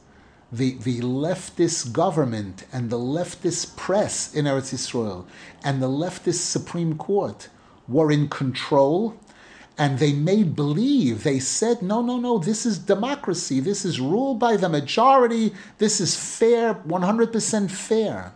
[0.51, 5.27] the the leftist government and the leftist press in Eretz Yisrael
[5.63, 7.51] and the leftist Supreme Court
[7.89, 9.19] were in control
[9.79, 13.61] and they made believe, they said, no, no, no, this is democracy.
[13.61, 15.55] This is ruled by the majority.
[15.79, 18.33] This is fair, 100% fair.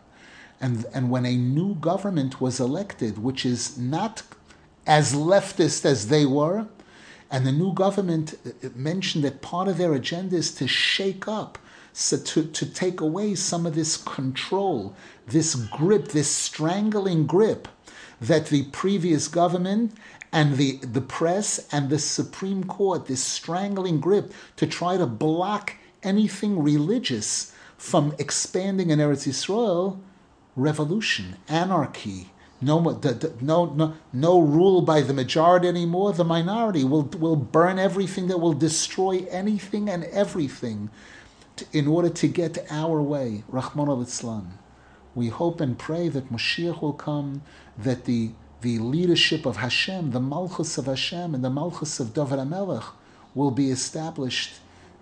[0.61, 4.23] And, and when a new government was elected, which is not
[4.87, 6.69] as leftist as they were,
[7.29, 11.59] and the new government uh, mentioned that part of their agenda is to shake up,
[11.93, 14.95] so to, to take away some of this control,
[15.27, 17.67] this grip, this strangling grip
[18.23, 19.93] that the previous government
[20.33, 25.75] and the, the press and the Supreme Court, this strangling grip to try to block
[26.03, 29.99] anything religious from expanding in Eretz Yisrael,
[30.57, 32.79] revolution, anarchy, no,
[33.41, 36.13] no, no, no rule by the majority anymore.
[36.13, 40.89] The minority will, will burn everything that will destroy anything and everything
[41.57, 43.43] to, in order to get our way.
[43.51, 44.47] Rachmana litzlan.
[45.15, 47.43] We hope and pray that Mashiach will come,
[47.79, 52.39] that the, the leadership of Hashem, the Malchus of Hashem, and the Malchus of David
[52.39, 52.85] HaMelech
[53.35, 54.55] will be established,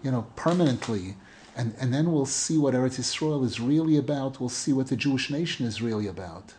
[0.02, 1.16] you know, permanently.
[1.56, 4.40] And, and then we'll see what Eretz Yisrael is really about.
[4.40, 6.54] We'll see what the Jewish nation is really about.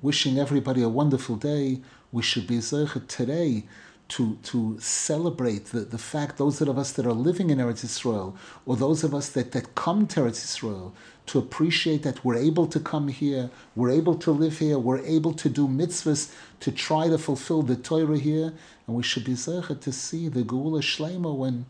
[0.00, 1.80] Wishing everybody a wonderful day.
[2.12, 3.64] We should be zeichet today
[4.08, 8.36] to, to celebrate the, the fact, those of us that are living in Eretz Israel,
[8.64, 10.94] or those of us that, that come to Eretz Israel,
[11.26, 15.32] to appreciate that we're able to come here, we're able to live here, we're able
[15.34, 18.52] to do mitzvahs, to try to fulfill the Torah here,
[18.86, 21.66] and we should be zeichet to see the Geula Shlema when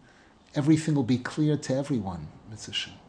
[0.55, 2.29] everything will be clear to everyone.
[2.51, 3.06] Mitzvah